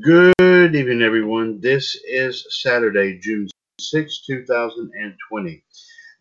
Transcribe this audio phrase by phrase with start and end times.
[0.00, 1.60] Good evening, everyone.
[1.60, 5.62] This is Saturday, June 6, 2020,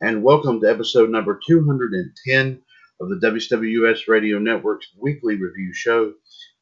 [0.03, 2.61] and welcome to episode number 210
[2.99, 6.11] of the WCWUS Radio Network's weekly review show.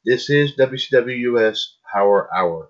[0.06, 1.58] This is WCWUS
[1.92, 2.69] Power Hour.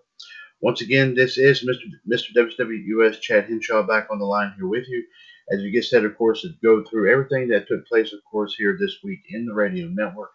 [0.62, 1.92] Once again, this is Mr.
[2.10, 2.34] Mr.
[2.34, 5.04] WCWUS Chad Henshaw back on the line here with you
[5.52, 8.56] as we get set, of course, to go through everything that took place, of course,
[8.58, 10.32] here this week in the radio network.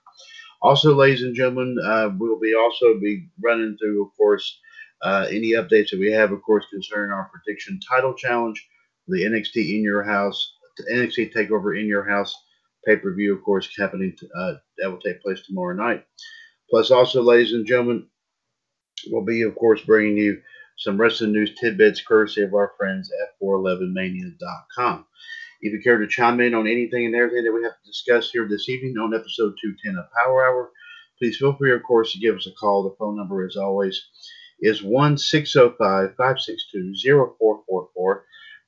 [0.61, 4.61] Also, ladies and gentlemen, uh, we'll be also be running through, of course,
[5.01, 8.69] uh, any updates that we have, of course, concerning our prediction title challenge,
[9.09, 12.35] the NXT in your house, the NXT Takeover in your house
[12.87, 16.05] pay per view, of course, happening to, uh, that will take place tomorrow night.
[16.71, 18.07] Plus, also, ladies and gentlemen,
[19.09, 20.41] we'll be, of course, bringing you
[20.79, 25.07] some wrestling news tidbits courtesy of our friends at 411mania.com.
[25.63, 28.31] If you care to chime in on anything and everything that we have to discuss
[28.31, 30.71] here this evening on episode 210 of Power Hour,
[31.19, 32.83] please feel free, of course, to give us a call.
[32.83, 34.07] The phone number, as always,
[34.61, 38.25] is 1 605 562 0444.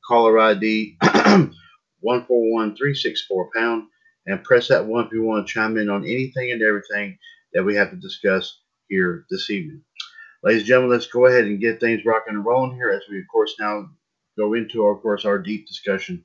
[0.08, 3.84] Caller ID 141364 pound.
[4.26, 7.18] And press that one if you want to chime in on anything and everything
[7.54, 9.82] that we have to discuss here this evening.
[10.42, 13.18] Ladies and gentlemen, let's go ahead and get things rocking and rolling here as we,
[13.18, 13.88] of course, now
[14.36, 16.24] go into, of course, our deep discussion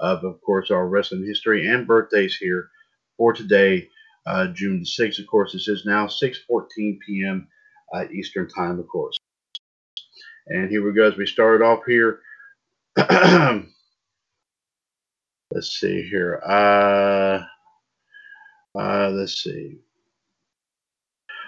[0.00, 2.68] of, of course, our wrestling history and birthdays here
[3.16, 3.88] for today,
[4.26, 5.20] uh, June the 6th.
[5.20, 7.48] Of course, this is now 6:14 p.m.
[7.94, 9.16] Uh, Eastern Time, of course.
[10.48, 12.20] And here we go as we started off here.
[15.50, 16.40] let's see here.
[16.46, 17.44] Uh,
[18.78, 19.78] uh, let's see.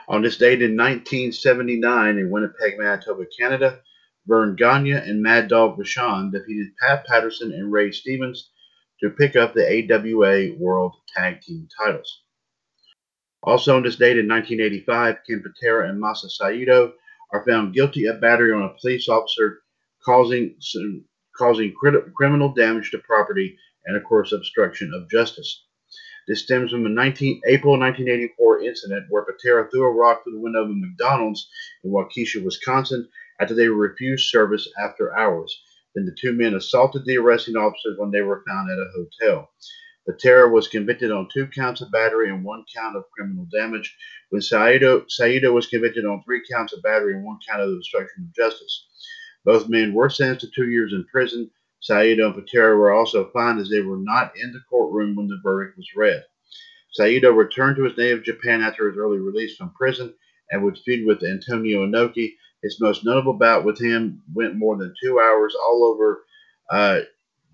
[0.09, 3.81] On this date in 1979 in Winnipeg, Manitoba, Canada,
[4.27, 8.51] Verne Gagne and Mad Dog Vachon defeated Pat Patterson and Ray Stevens
[9.01, 12.23] to pick up the AWA World Tag Team titles.
[13.43, 16.95] Also on this date in 1985, Ken Patera and Masa Saito
[17.33, 19.61] are found guilty of battery on a police officer,
[20.05, 20.57] causing
[21.37, 25.65] causing criminal damage to property and, of course, obstruction of justice.
[26.29, 30.41] This stems from a 19, April 1984 incident where Patera threw a rock through the
[30.41, 31.49] window of a McDonald's
[31.85, 33.09] in Waukesha, Wisconsin,
[33.41, 35.63] after they refused service after hours.
[35.95, 39.51] Then the two men assaulted the arresting officers when they were found at a hotel.
[40.07, 43.97] Patera was convicted on two counts of battery and one count of criminal damage,
[44.31, 48.25] when Saito, Saito was convicted on three counts of battery and one count of obstruction
[48.25, 48.87] of justice.
[49.47, 51.53] Both men were sentenced to two years in prison.
[51.79, 55.41] Saito and Patera were also fined as they were not in the courtroom when the
[55.41, 56.25] verdict was read.
[56.91, 60.13] Saito returned to his native Japan after his early release from prison
[60.51, 64.95] and would feud with Antonio Inoki, his most notable bout with him went more than
[65.01, 66.25] two hours all over
[66.73, 67.01] uh,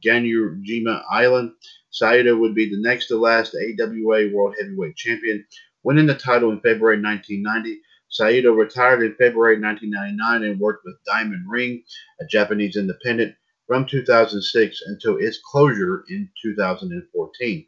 [0.02, 1.52] Ganryujima Island.
[1.90, 5.44] Saito would be the next to last AWA World Heavyweight Champion,
[5.82, 7.82] winning the title in February 1990.
[8.12, 11.82] Saito retired in February 1999 and worked with Diamond Ring,
[12.20, 13.34] a Japanese independent,
[13.66, 17.66] from 2006 until its closure in 2014.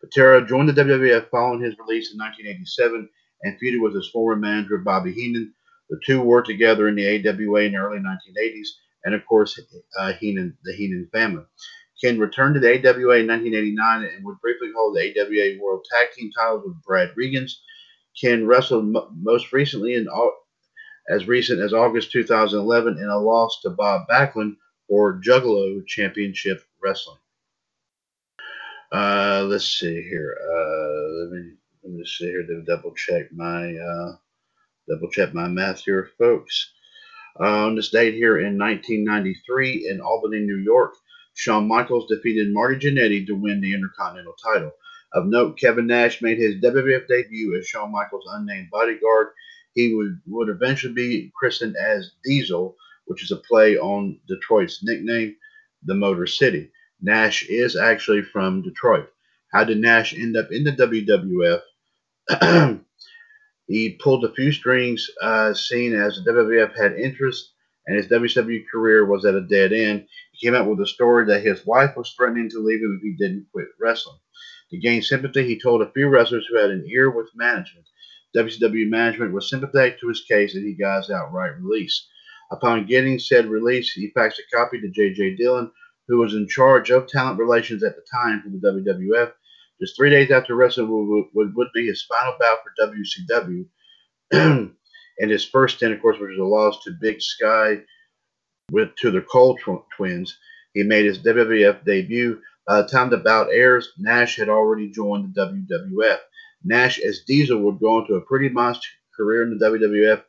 [0.00, 3.08] Patera joined the WWF following his release in 1987
[3.42, 5.52] and feuded with his former manager Bobby Heenan,
[5.90, 8.68] the two were together in the AWA in the early 1980s,
[9.04, 9.58] and of course,
[9.98, 11.42] uh, Heenan, the Heenan family.
[12.00, 16.12] Ken returned to the AWA in 1989 and would briefly hold the AWA World Tag
[16.12, 17.60] Team titles with Brad Rheingans.
[18.20, 20.06] Ken wrestled m- most recently in
[21.08, 24.56] as recent as August 2011 in a loss to Bob Backlund
[24.88, 27.18] for Juggalo Championship Wrestling.
[28.92, 30.36] Uh, let's see here.
[30.42, 31.52] Uh, let me
[31.84, 34.16] let me see here to double check my uh,
[34.88, 36.72] double check my math here, folks.
[37.38, 40.94] On this date here in 1993 in Albany, New York,
[41.34, 44.72] Shawn Michaels defeated Marty Jannetty to win the Intercontinental title.
[45.12, 49.28] Of note, Kevin Nash made his WWF debut as Shawn Michaels' unnamed bodyguard.
[49.74, 52.76] He would, would eventually be christened as Diesel,
[53.06, 55.36] which is a play on Detroit's nickname,
[55.82, 56.70] the Motor City.
[57.00, 59.08] Nash is actually from Detroit.
[59.52, 60.72] How did Nash end up in the
[62.28, 62.80] WWF?
[63.66, 67.52] he pulled a few strings, uh, seen as the WWF had interest,
[67.86, 70.06] and his WCW career was at a dead end.
[70.32, 73.02] He came out with a story that his wife was threatening to leave him if
[73.02, 74.18] he didn't quit wrestling.
[74.70, 77.86] To gain sympathy, he told a few wrestlers who had an ear with management.
[78.36, 82.06] WCW management was sympathetic to his case and he got his outright release.
[82.52, 85.36] Upon getting said release, he faxed a copy to J.J.
[85.36, 85.70] Dillon,
[86.08, 89.32] who was in charge of talent relations at the time for the WWF.
[89.80, 90.90] Just three days after wrestling
[91.32, 93.66] would, would, be his final bout for WCW,
[95.20, 97.80] and his first stint, of course, which was a loss to Big Sky
[98.70, 100.36] with to the Cole tw- twins.
[100.74, 102.40] He made his WWF debut.
[102.70, 106.18] Uh, the time the bout airs, Nash had already joined the WWF.
[106.62, 108.86] Nash as Diesel would go on to a pretty modest
[109.16, 110.22] career in the WWF,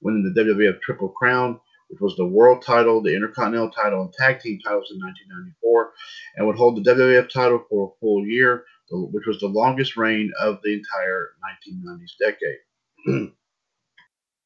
[0.00, 1.58] winning the WWF Triple Crown,
[1.88, 5.92] which was the world title, the Intercontinental title, and tag team titles in 1994,
[6.36, 8.62] and would hold the WWF title for a full year,
[8.92, 11.30] which was the longest reign of the entire
[11.66, 13.32] 1990s decade.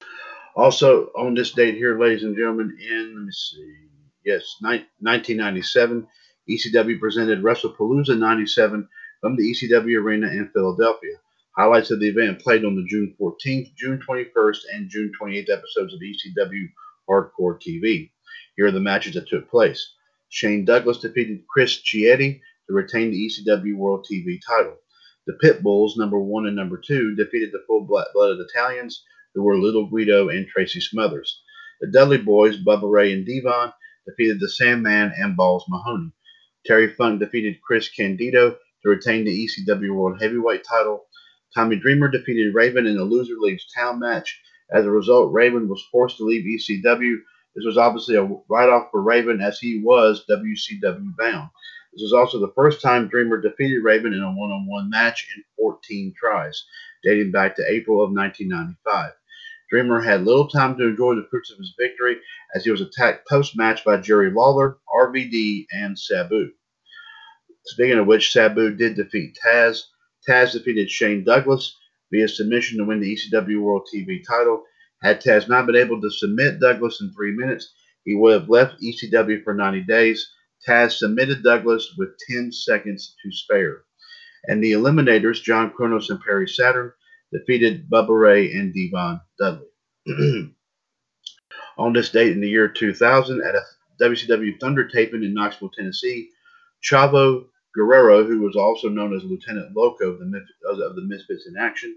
[0.56, 3.74] also, on this date here, ladies and gentlemen, in, let me see,
[4.24, 6.06] yes, 1997,
[6.50, 8.88] ECW presented WrestlePalooza 97
[9.20, 11.14] from the ECW Arena in Philadelphia.
[11.56, 15.94] Highlights of the event played on the June 14th, June 21st, and June 28th episodes
[15.94, 16.64] of ECW
[17.08, 18.10] Hardcore TV.
[18.56, 19.94] Here are the matches that took place.
[20.30, 24.76] Shane Douglas defeated Chris Chetti to retain the ECW World TV title.
[25.26, 29.04] The Pitbulls, number one and number two, defeated the full-blooded Italians,
[29.34, 31.42] who were Little Guido and Tracy Smothers.
[31.80, 33.72] The Dudley Boys, Bubba Ray and Devon,
[34.06, 36.12] defeated the Sandman and Balls Mahoney.
[36.64, 41.06] Terry Funk defeated Chris Candido to retain the ECW World Heavyweight title.
[41.54, 44.40] Tommy Dreamer defeated Raven in a Loser Leaves Town match.
[44.72, 47.16] As a result, Raven was forced to leave ECW.
[47.54, 51.50] This was obviously a write-off for Raven as he was WCW bound.
[51.92, 56.14] This was also the first time Dreamer defeated Raven in a one-on-one match in 14
[56.16, 56.64] tries,
[57.02, 59.12] dating back to April of 1995.
[59.68, 62.16] Dreamer had little time to enjoy the fruits of his victory
[62.54, 66.50] as he was attacked post-match by Jerry Lawler, RVD, and Sabu.
[67.64, 69.82] Speaking of which, Sabu did defeat Taz.
[70.28, 71.76] Taz defeated Shane Douglas
[72.10, 74.64] via submission to win the ECW World TV title.
[75.02, 77.72] Had Taz not been able to submit Douglas in three minutes,
[78.04, 80.32] he would have left ECW for 90 days.
[80.66, 83.82] Taz submitted Douglas with 10 seconds to spare.
[84.46, 86.92] And the Eliminators, John Kronus and Perry Saturn,
[87.32, 89.68] defeated Bubba Ray and Devon Dudley.
[91.78, 93.62] On this date in the year 2000, at a
[94.00, 96.30] WCW Thunder taping in Knoxville, Tennessee,
[96.82, 100.44] Chavo Guerrero, who was also known as Lieutenant Loco of the,
[100.84, 101.96] of the Misfits in Action,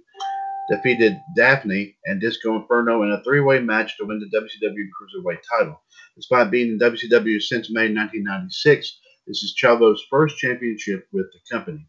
[0.69, 5.81] defeated Daffney and Disco Inferno in a three-way match to win the WCW Cruiserweight title.
[6.15, 11.85] Despite being in WCW since May 1996, this is Chavo's first championship with the company.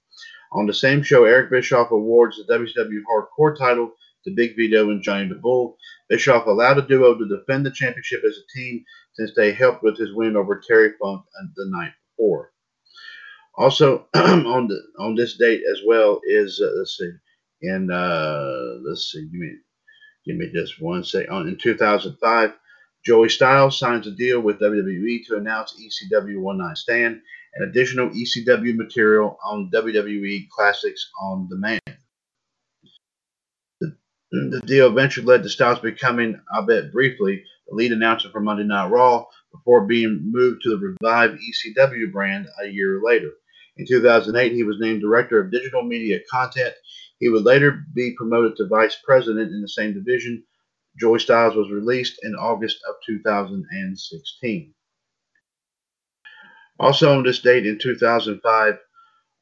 [0.53, 3.93] On the same show, Eric Bischoff awards the WCW Hardcore title
[4.25, 5.77] to Big Vito and Johnny the Bull.
[6.09, 8.85] Bischoff allowed the duo to defend the championship as a team
[9.15, 11.25] since they helped with his win over Terry Funk
[11.57, 12.53] the night before.
[13.57, 17.11] Also on the on this date as well is uh, let's see,
[17.63, 19.53] in uh, let's see, give me
[20.27, 21.31] give me just one second.
[21.31, 22.53] On in 2005,
[23.05, 27.21] Joey Styles signs a deal with WWE to announce ECW One Night Stand
[27.55, 31.81] and additional ECW material on WWE Classics on Demand.
[34.33, 38.41] The, the deal eventually led to Styles becoming, I bet briefly, the lead announcer for
[38.41, 43.33] Monday Night Raw before being moved to the revived ECW brand a year later.
[43.77, 46.75] In 2008, he was named Director of Digital Media Content.
[47.19, 50.45] He would later be promoted to Vice President in the same division.
[50.99, 54.75] Joey Styles was released in August of 2016.
[56.79, 58.79] Also on this date in 2005,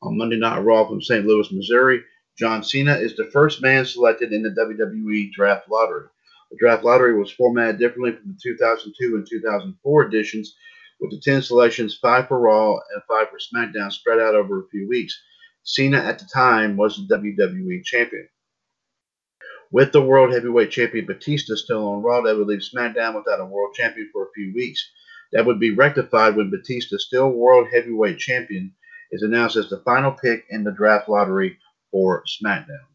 [0.02, 1.24] on Monday Night Raw from St.
[1.24, 2.02] Louis, Missouri,
[2.36, 6.08] John Cena is the first man selected in the WWE Draft Lottery.
[6.50, 10.56] The Draft Lottery was formatted differently from the 2002 and 2004 editions
[11.00, 14.68] with the 10 selections, five for Raw and five for SmackDown, spread out over a
[14.68, 15.20] few weeks.
[15.62, 18.28] Cena at the time was the WWE Champion.
[19.70, 23.44] With the World Heavyweight Champion Batista still on Raw, that would leave SmackDown without a
[23.44, 24.88] World Champion for a few weeks.
[25.32, 28.74] That would be rectified when Batista, still World Heavyweight Champion,
[29.10, 31.58] is announced as the final pick in the draft lottery
[31.94, 32.88] for SmackDown.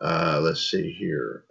[0.00, 1.44] Uh, let's see here.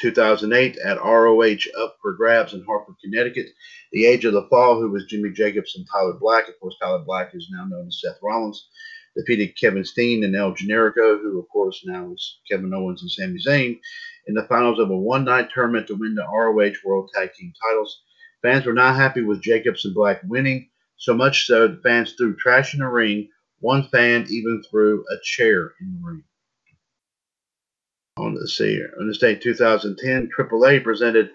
[0.00, 3.46] 2008 at ROH up for grabs in Hartford, Connecticut.
[3.92, 6.48] The Age of the Fall, who was Jimmy Jacobs and Tyler Black.
[6.48, 8.68] Of course, Tyler Black is now known as Seth Rollins.
[9.16, 13.38] Defeated Kevin Steen and El Generico, who, of course, now is Kevin Owens and Sami
[13.38, 13.78] Zayn,
[14.26, 17.52] in the finals of a one night tournament to win the ROH World Tag Team
[17.62, 18.02] titles.
[18.42, 22.34] Fans were not happy with Jacobs and Black winning, so much so the fans threw
[22.34, 23.28] trash in the ring.
[23.60, 26.24] One fan even threw a chair in the ring
[28.16, 31.30] on the see on this date 2010 AAA presented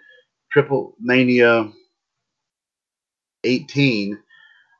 [0.51, 1.71] Triple Mania
[3.43, 4.17] 18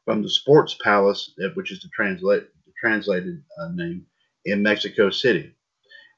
[0.06, 2.48] from the Sports Palace, which is the translate
[2.80, 4.06] translated uh, name
[4.46, 5.56] in Mexico City.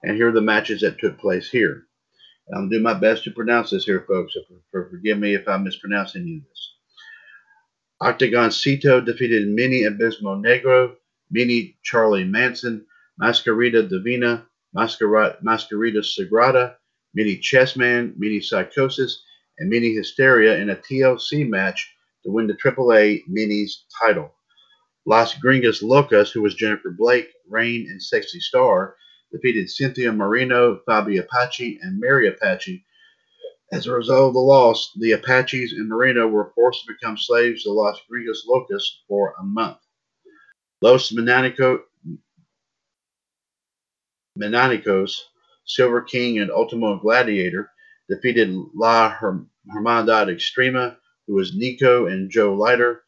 [0.04, 1.84] And here are the matches that took place here.
[2.48, 4.34] And I'm do my best to pronounce this here, folks.
[4.34, 6.74] So for, for, forgive me if I mispronounce any of this.
[8.02, 10.96] Octagoncito defeated Mini Abismo Negro,
[11.30, 12.86] Mini Charlie Manson,
[13.22, 16.76] Mascarita Divina, Mascarita Sagrada,
[17.14, 19.24] Mini Chessman, Mini Psychosis,
[19.60, 21.94] and Mini Hysteria in a TLC match
[22.24, 24.34] to win the AAA Minis title.
[25.06, 28.96] Las Gringas Locas, who was Jennifer Blake, Rain, and Sexy Star,
[29.32, 32.86] defeated Cynthia Moreno, Fabi Apache, and Mary Apache.
[33.72, 37.64] As a result of the loss, the Apaches and Marino were forced to become slaves
[37.64, 39.80] to Las Gringas Locas for a month.
[40.82, 41.80] Los Menanico,
[44.38, 45.22] Menanicos,
[45.66, 47.72] Silver King, and Ultimo Gladiator
[48.10, 53.04] defeated La Hermandad Extrema, who was Nico and Joe Leiter,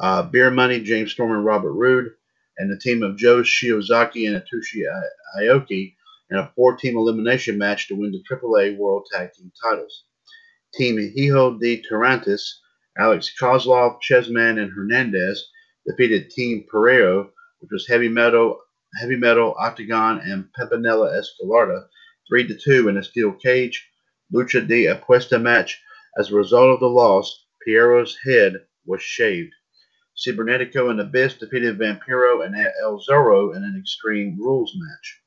[0.00, 2.12] uh, Beer Money, James Storm, and Robert Roode,
[2.58, 4.84] and the team of Go Shiozaki and Atsushi
[5.40, 5.94] Aoki
[6.30, 10.04] in a four-team elimination match to win the AAA World Tag Team titles.
[10.74, 12.42] Team Hijo del Tirantes,
[12.98, 15.48] Alex Koslov, Chessman, and Hernandez
[15.88, 17.30] defeated Team Piero,
[17.60, 18.60] which was Heavy Metal
[19.00, 21.88] Heavy Metal, Octagon, and Pimpinela Escarlata,
[22.28, 23.86] 3 to 2 in a steel cage
[24.32, 25.80] lucha de apuesta match.
[26.18, 28.54] As a result of the loss, Piero's head
[28.86, 29.52] was shaved.
[30.16, 35.22] Cibernetico and Abyss defeated Vampiro and El Zorro in an Extreme Rules match.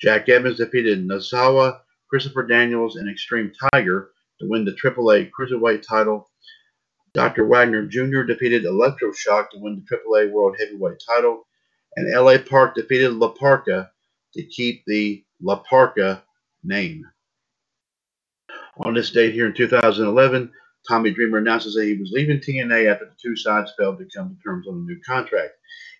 [0.00, 4.10] Jack Evans defeated Nosawa, Christopher Daniels, and Extreme Tiger
[4.40, 6.30] to win the AAA Cruiserweight title.
[7.14, 7.46] Dr.
[7.46, 8.22] Wagner Jr.
[8.22, 11.46] defeated Electroshock to win the AAA World Heavyweight title
[11.96, 13.90] and LA Park defeated La Parka
[14.34, 16.22] to keep the La Parka
[16.64, 17.04] name.
[18.78, 20.50] On this date here in 2011,
[20.88, 24.34] Tommy Dreamer announces that he was leaving TNA after the two sides failed to come
[24.34, 25.52] to terms on a new contract.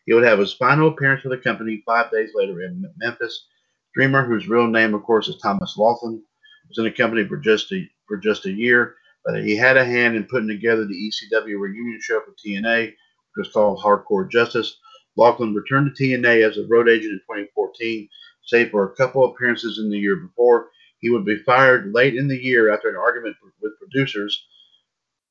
[0.07, 3.47] He would have his final appearance for the company five days later in Memphis.
[3.95, 6.23] Dreamer, whose real name, of course, is Thomas Laughlin,
[6.69, 9.85] was in the company for just a for just a year, but he had a
[9.85, 12.97] hand in putting together the ECW reunion show for TNA, which
[13.37, 14.79] was called Hardcore Justice.
[15.17, 18.09] Laughlin returned to TNA as a road agent in 2014,
[18.45, 20.69] save for a couple appearances in the year before.
[20.99, 24.47] He would be fired late in the year after an argument with producers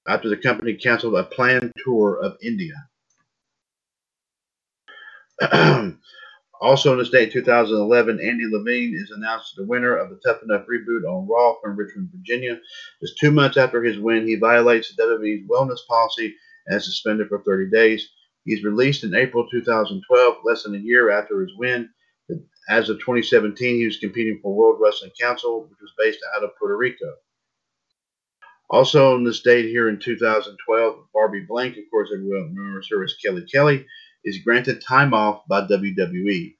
[0.07, 2.74] after the company canceled a planned tour of India.
[6.62, 10.68] also in this day, 2011, Andy Leavine is announced the winner of the Tough Enough
[10.68, 12.60] reboot on Raw from Richmond, Virginia.
[13.01, 16.36] Just two months after his win, he violates the WWE's wellness policy
[16.68, 18.08] and is suspended for 30 days.
[18.46, 21.89] He's released in April 2012, less than a year after his win.
[22.70, 26.51] As of 2017, he was competing for World Wrestling Council, which was based out of
[26.58, 27.13] Puerto Rico.
[28.70, 33.15] Also on this date here in 2012, Barbie Blank, of course, everyone remembers her as
[33.15, 33.86] Kelly Kelly,
[34.23, 36.55] is granted time off by WWE.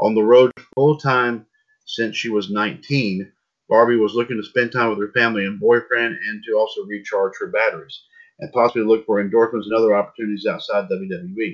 [0.00, 1.46] On the road full time
[1.86, 3.30] since she was 19,
[3.68, 7.32] Barbie was looking to spend time with her family and boyfriend and to also recharge
[7.40, 8.04] her batteries
[8.40, 11.52] and possibly look for endorsements and other opportunities outside WWE.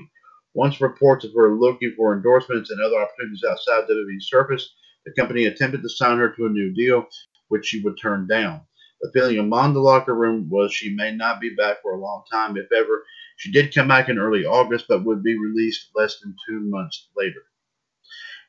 [0.55, 4.75] Once reports of her looking for endorsements and other opportunities outside WWE surfaced,
[5.05, 7.07] the company attempted to sign her to a new deal,
[7.49, 8.61] which she would turn down.
[9.01, 12.25] The feeling among the locker room was she may not be back for a long
[12.31, 13.05] time, if ever.
[13.41, 17.09] She did come back in early August, but would be released less than two months
[17.17, 17.41] later.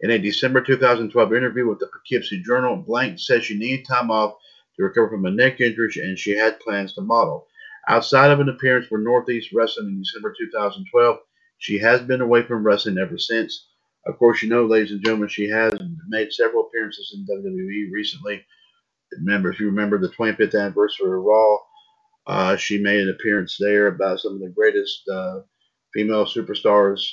[0.01, 4.36] In a December 2012 interview with the Poughkeepsie Journal, Blank said she needed time off
[4.75, 7.48] to recover from a neck injury and she had plans to model.
[7.88, 11.19] Outside of an appearance for Northeast Wrestling in December 2012,
[11.60, 13.69] she has been away from wrestling ever since.
[14.05, 15.74] Of course, you know, ladies and gentlemen, she has
[16.10, 18.45] made several appearances in WWE recently.
[19.13, 21.60] Remember, if you remember the 25th anniversary of Raw,
[22.27, 25.39] uh, she made an appearance there about some of the greatest uh,
[25.93, 27.07] female superstars,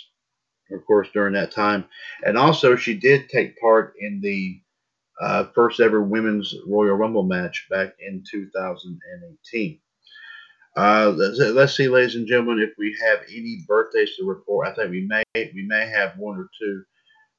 [0.71, 1.85] of course, during that time.
[2.25, 4.61] And also, she did take part in the
[5.21, 9.81] uh, first ever women's Royal Rumble match back in 2018.
[10.77, 14.69] Uh, let's, let's, see, ladies and gentlemen, if we have any birthdays to report.
[14.69, 16.85] I think we may we may have one or two.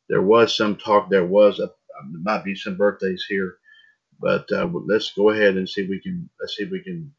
[0.10, 1.10] There was some talk.
[1.10, 3.58] There was a, there might be some birthdays here,
[4.20, 7.14] but uh, let's go ahead and see if we can let's see if we can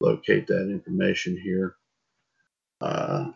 [0.00, 1.76] locate that information here.
[2.80, 3.30] Uh,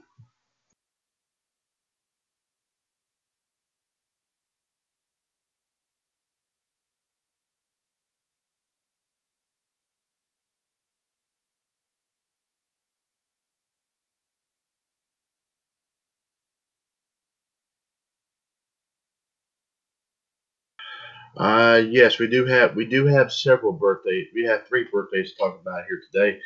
[21.36, 24.28] Uh, yes, we do have we do have several birthdays.
[24.34, 26.40] We have three birthdays to talk about here today.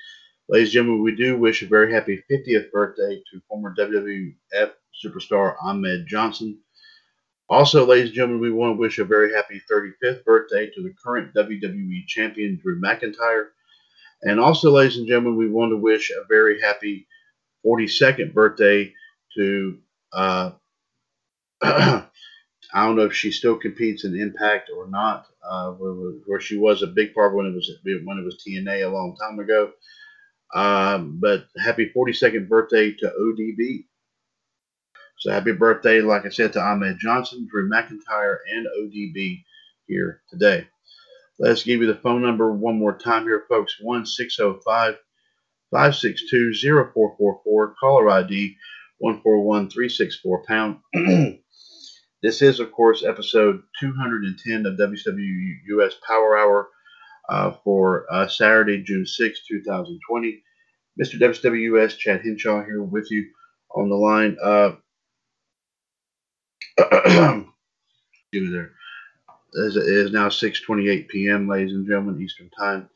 [0.49, 4.73] Ladies and gentlemen, we do wish a very happy 50th birthday to former WWF
[5.05, 6.59] superstar Ahmed Johnson.
[7.49, 10.95] Also, ladies and gentlemen, we want to wish a very happy 35th birthday to the
[11.03, 13.49] current WWE champion Drew McIntyre.
[14.23, 17.07] And also, ladies and gentlemen, we want to wish a very happy
[17.67, 18.93] 42nd birthday
[19.37, 19.79] to
[20.13, 20.51] uh,
[22.75, 25.93] I don't know if she still competes in Impact or not, uh, where,
[26.27, 29.17] where, she was a big part when it was when it was TNA a long
[29.17, 29.71] time ago.
[30.53, 33.85] Um, but happy 42nd birthday to ODB.
[35.19, 39.45] So happy birthday, like I said, to Ahmed Johnson, Drew McIntyre, and ODB
[39.87, 40.67] here today.
[41.39, 43.77] Let's give you the phone number one more time here, folks.
[43.81, 44.97] 1 605
[45.71, 47.75] 562 0444.
[47.79, 48.57] Caller ID
[48.99, 50.79] 141364 pound.
[52.25, 56.71] This is, of course, episode 210 of WWUS Power Hour
[57.29, 60.43] uh, for uh, Saturday, June 6, 2020.
[60.99, 61.21] Mr.
[61.21, 63.27] WWS Chad Henshaw here with you
[63.77, 64.39] on the line.
[64.43, 64.73] Uh,
[68.33, 68.73] there.
[69.53, 72.89] It is now 6:28 p.m., ladies and gentlemen, Eastern Time.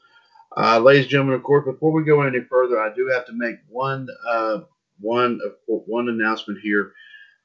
[0.56, 3.34] Uh, ladies and gentlemen, of course, before we go any further, I do have to
[3.34, 4.60] make one uh,
[5.00, 6.92] one one announcement here.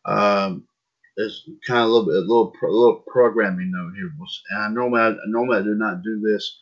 [0.05, 0.65] Um,
[1.17, 4.12] there's kind of a little bit, a little, a little programming note here.
[4.51, 6.60] And I normally, I, normally I do not do this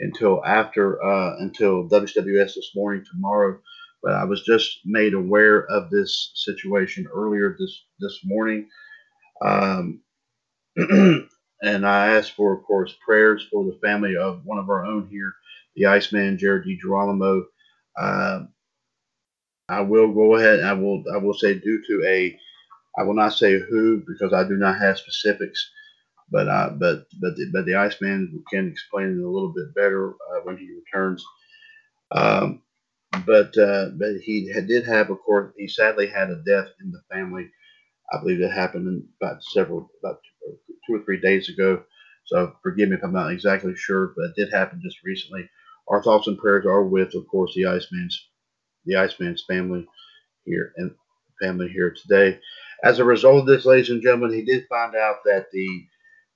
[0.00, 3.58] until after, uh, until WWS this morning tomorrow.
[4.02, 8.68] But I was just made aware of this situation earlier this this morning,
[9.40, 10.02] um,
[10.76, 15.08] and I asked for, of course, prayers for the family of one of our own
[15.10, 15.32] here,
[15.74, 17.44] the Iceman Jared DiGirolamo.
[17.98, 18.40] Uh,
[19.70, 20.60] I will go ahead.
[20.60, 21.02] I will.
[21.14, 22.38] I will say due to a
[22.98, 25.70] I will not say who because I do not have specifics,
[26.30, 30.12] but uh, but but the, but the Iceman can explain it a little bit better
[30.12, 31.24] uh, when he returns.
[32.12, 32.62] Um,
[33.26, 37.02] but uh, but he did have, of course, he sadly had a death in the
[37.12, 37.50] family.
[38.12, 40.20] I believe it happened about several about
[40.86, 41.84] two or three days ago.
[42.26, 45.48] So forgive me if I'm not exactly sure, but it did happen just recently.
[45.88, 48.28] Our thoughts and prayers are with, of course, the Iceman's
[48.86, 49.86] the Iceman's family
[50.44, 50.92] here and
[51.42, 52.40] family here today.
[52.84, 55.86] As a result of this, ladies and gentlemen, he did find out that the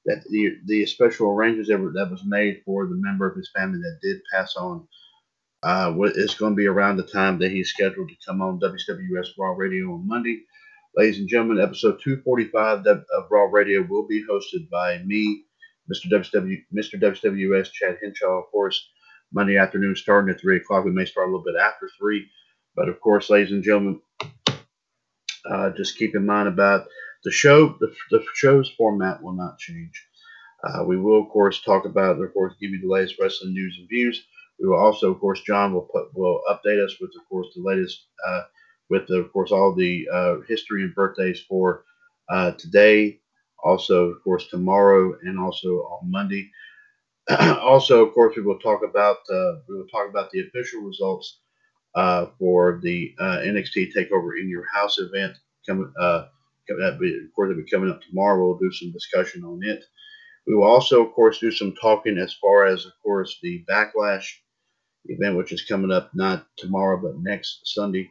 [0.07, 3.51] that the the special arrangements that, were, that was made for the member of his
[3.55, 4.89] family that did pass on
[5.63, 9.29] uh, is going to be around the time that he's scheduled to come on WWS
[9.39, 10.41] Raw Radio on Monday.
[10.97, 15.45] Ladies and gentlemen, episode 245 of Raw Radio will be hosted by me,
[15.93, 16.11] Mr.
[16.11, 16.99] WW, Mr.
[16.99, 18.89] WWS Chad Henshaw, of course,
[19.35, 20.87] Monday afternoon starting at 3 o'clock.
[20.87, 22.27] We may start a little bit after 3.
[22.75, 24.01] But of course, ladies and gentlemen,
[25.51, 26.87] uh, just keep in mind about
[27.25, 27.77] the show.
[27.81, 30.07] The, the show's format will not change.
[30.65, 33.77] Uh, we will, of course, talk about, of course, give you the latest wrestling news
[33.79, 34.25] and views.
[34.61, 37.63] We will also, of course, John will put will update us with, of course, the
[37.63, 38.43] latest uh,
[38.91, 41.85] with, the, of course, all the uh, history and birthdays for
[42.29, 43.21] uh, today,
[43.63, 46.51] also, of course, tomorrow, and also on Monday.
[47.63, 51.41] also, of course, we will talk about uh, we will talk about the official results
[51.95, 55.93] uh, for the uh, NXT Takeover in Your House event coming.
[56.01, 56.27] Uh,
[56.71, 56.77] of
[57.35, 58.45] course, it'll be coming up tomorrow.
[58.45, 59.83] We'll do some discussion on it.
[60.47, 64.27] We will also, of course, do some talking as far as, of course, the Backlash
[65.07, 68.11] event, which is coming up not tomorrow but next Sunday.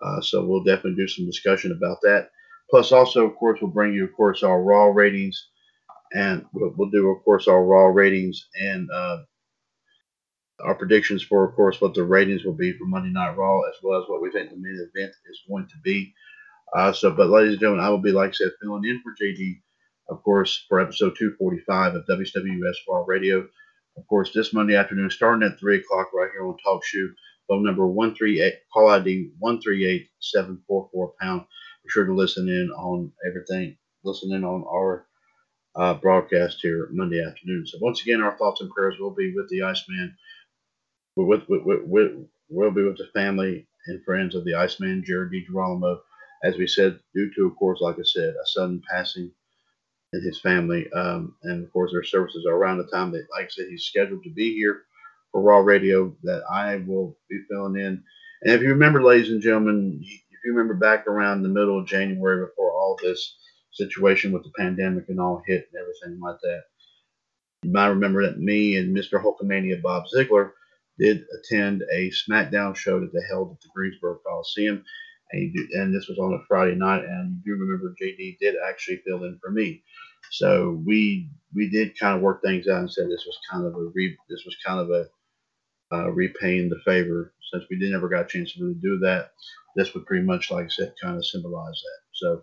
[0.00, 2.30] Uh, so we'll definitely do some discussion about that.
[2.70, 5.48] Plus, also, of course, we'll bring you, of course, our Raw ratings,
[6.14, 9.18] and we'll, we'll do, of course, our Raw ratings and uh,
[10.64, 13.74] our predictions for, of course, what the ratings will be for Monday Night Raw, as
[13.82, 16.14] well as what we think the main event is going to be.
[16.74, 19.14] Uh, so, but ladies and gentlemen, I will be, like I said, filling in for
[19.20, 19.60] JD,
[20.08, 23.46] of course, for episode 245 of WWS Raw Radio.
[23.96, 27.12] Of course, this Monday afternoon, starting at 3 o'clock right here on TalkShoe.
[27.48, 31.42] Phone number 138, call ID 138744 pound.
[31.84, 35.06] Be sure to listen in on everything, listen in on our
[35.74, 37.66] uh, broadcast here Monday afternoon.
[37.66, 40.16] So, once again, our thoughts and prayers will be with the Iceman
[41.16, 42.12] with, with, with, with,
[42.48, 45.98] we'll be with the family and friends of the Iceman, Jared DiGirolamo,
[46.44, 49.30] as we said, due to, of course, like I said, a sudden passing
[50.12, 50.90] in his family.
[50.92, 53.84] Um, and of course, their services are around the time that, like I said, he's
[53.84, 54.82] scheduled to be here
[55.30, 56.14] for Raw Radio.
[56.22, 58.02] That I will be filling in.
[58.42, 61.86] And if you remember, ladies and gentlemen, if you remember back around the middle of
[61.86, 63.36] January before all this
[63.72, 66.62] situation with the pandemic and all hit and everything like that,
[67.62, 69.22] you might remember that me and Mr.
[69.22, 70.54] Hulkamania Bob Ziegler
[71.02, 74.84] did attend a SmackDown show that they held at the Greensboro Coliseum.
[75.32, 78.54] And, do, and this was on a Friday night, and you do remember JD did
[78.68, 79.82] actually fill in for me.
[80.30, 83.74] So we we did kind of work things out and said this was kind of
[83.74, 85.06] a re, this was kind of a
[85.92, 89.32] uh, repaying the favor since we did never got a chance to really do that.
[89.76, 92.00] This would pretty much, like I said, kind of symbolize that.
[92.14, 92.42] So,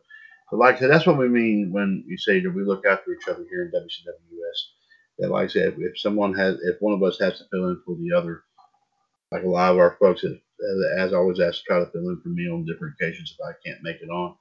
[0.52, 3.12] but like I said, that's what we mean when we say that we look after
[3.14, 4.60] each other here in WCWUS.
[5.20, 7.82] That, like I said, if someone has, if one of us has to fill in
[7.86, 8.44] for the other,
[9.32, 10.34] like a lot of our folks, have,
[10.98, 13.54] as always, ask to try to fill in for me on different occasions if I
[13.66, 14.36] can't make it on.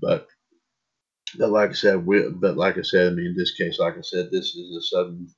[0.00, 0.28] But
[1.38, 3.96] but like I said, we, but like I said, I mean, in this case, like
[3.96, 5.28] I said, this is a sudden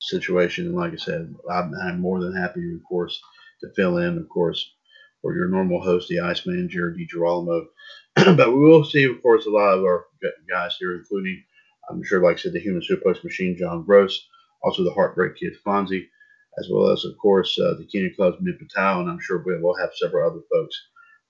[0.00, 3.20] situation, and like I said, I'm, I'm more than happy, of course,
[3.62, 4.74] to fill in, of course,
[5.20, 7.66] for your normal host, the Iceman, Jared DiGirolamo.
[8.14, 10.04] but we will see, of course, a lot of our
[10.48, 11.42] guys here, including,
[11.90, 14.24] I'm sure, like I said, the Human Suplex Machine, John Gross,
[14.62, 16.06] also the Heartbreak Kid, Fonzie,
[16.58, 19.76] as well as, of course, uh, the Keenan Club's Mitt Patel, and I'm sure we'll
[19.78, 20.76] have several other folks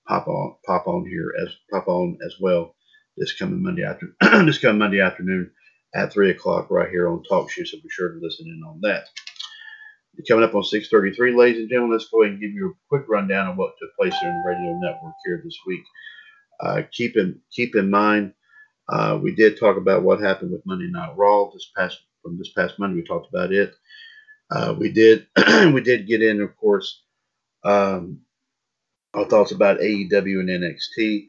[0.07, 2.75] pop on pop on here as pop on as well
[3.17, 4.07] this coming Monday after
[4.45, 5.51] this coming Monday afternoon
[5.95, 7.67] at three o'clock right here on TalkShoe.
[7.67, 9.05] So be sure to listen in on that.
[10.27, 13.07] Coming up on 6:33, ladies and gentlemen, let's go ahead and give you a quick
[13.07, 15.83] rundown of what took place in the radio network here this week.
[16.59, 18.33] Uh, keep in keep in mind,
[18.89, 22.51] uh, we did talk about what happened with Monday Night Raw this past from this
[22.53, 22.97] past Monday.
[23.01, 23.73] We talked about it.
[24.51, 25.27] Uh, we did
[25.73, 27.03] we did get in, of course,
[27.63, 28.21] um,
[29.13, 31.27] our thoughts about AEW and NXT.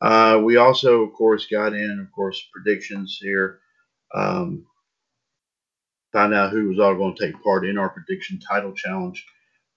[0.00, 3.60] Uh, we also, of course, got in, of course, predictions here.
[4.14, 4.66] Um,
[6.12, 9.26] found out who was all going to take part in our prediction title challenge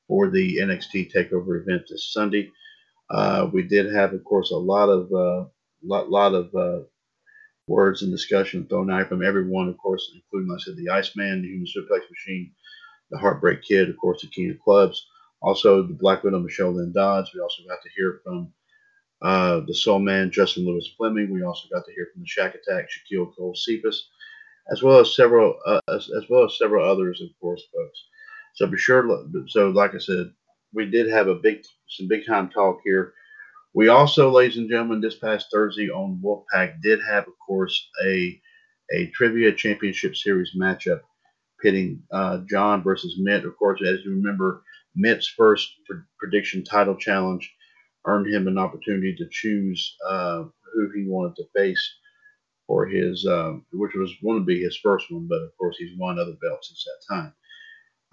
[0.07, 2.51] for the NXT Takeover event this Sunday.
[3.09, 5.47] Uh, we did have, of course, a lot of uh,
[5.83, 6.83] lot, lot of uh,
[7.67, 11.41] words and discussion thrown out from everyone, of course, including, like I said, the Iceman,
[11.41, 12.51] the Human Suplex Machine,
[13.11, 15.05] the Heartbreak Kid, of course, the King of Clubs,
[15.41, 17.31] also the Black Widow, Michelle Lynn Dodds.
[17.33, 18.53] We also got to hear from
[19.21, 21.31] uh, the Soul Man, Justin Lewis Fleming.
[21.31, 24.09] We also got to hear from the Shack Attack, Shaquille Cole Cephas,
[24.71, 28.03] as well as several, uh, as, as, well as several others, of course, folks.
[28.55, 29.25] So be sure.
[29.47, 30.31] So, like I said,
[30.73, 33.13] we did have a big, some big time talk here.
[33.73, 38.41] We also, ladies and gentlemen, this past Thursday on Wolfpack did have, of course, a
[38.93, 41.01] a trivia championship series matchup
[41.61, 43.45] pitting uh, John versus Mitt.
[43.45, 44.63] Of course, as you remember,
[44.95, 47.53] Mitt's first pr- prediction title challenge
[48.05, 51.95] earned him an opportunity to choose uh, who he wanted to face
[52.67, 55.97] for his, um, which was going to be his first one, but of course he's
[55.97, 57.33] won other belts since that time.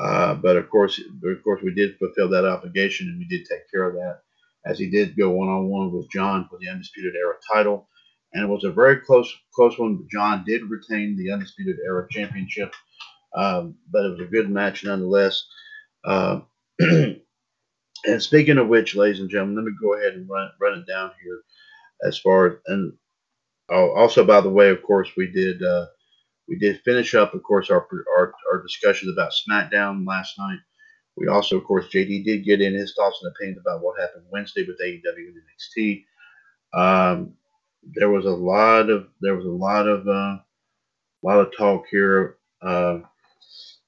[0.00, 3.70] Uh, but of course, of course, we did fulfill that obligation, and we did take
[3.72, 4.22] care of that,
[4.66, 7.88] as he did go one on one with John for the Undisputed Era title,
[8.32, 9.96] and it was a very close, close one.
[9.96, 12.74] But John did retain the Undisputed Era Championship,
[13.36, 15.46] um, but it was a good match nonetheless.
[16.04, 16.40] Uh,
[18.06, 20.88] And speaking of which, ladies and gentlemen, let me go ahead and run run it
[20.92, 21.42] down here.
[22.04, 22.94] As far as and
[23.70, 25.86] also, by the way, of course, we did uh,
[26.48, 27.86] we did finish up, of course, our,
[28.18, 30.58] our our discussions about SmackDown last night.
[31.16, 34.24] We also, of course, JD did get in his thoughts and opinions about what happened
[34.30, 35.42] Wednesday with AEW and
[35.86, 36.04] NXT.
[36.74, 37.34] Um,
[37.94, 40.38] there was a lot of there was a lot of uh,
[41.22, 42.38] lot of talk here.
[42.62, 43.00] Uh,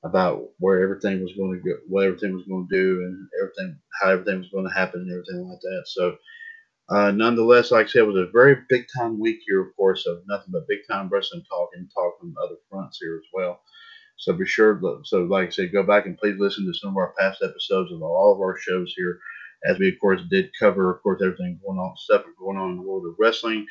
[0.04, 3.78] about where everything was going to go, what everything was going to do, and everything,
[4.00, 5.84] how everything was going to happen, and everything like that.
[5.86, 6.16] So,
[6.90, 10.06] uh, nonetheless, like I said, it was a very big time week here, of course,
[10.06, 13.60] of nothing but big time wrestling talk and talk from other fronts here as well.
[14.16, 16.96] So be sure, so like I said, go back and please listen to some of
[16.96, 19.18] our past episodes of all of our shows here,
[19.66, 22.76] as we of course did cover, of course, everything going on, stuff going on in
[22.76, 23.66] the world of wrestling,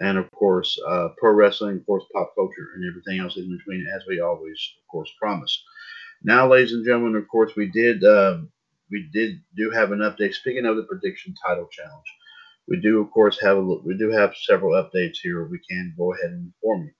[0.00, 3.86] and of course, uh, pro wrestling, of course, pop culture, and everything else in between,
[3.94, 5.62] as we always, of course, promise.
[6.22, 8.38] Now, ladies and gentlemen, of course, we did uh,
[8.90, 10.34] we did do have an update.
[10.34, 12.06] Speaking of the prediction title challenge,
[12.68, 15.46] we do, of course, have a we do have several updates here.
[15.46, 16.92] We can go ahead and inform you.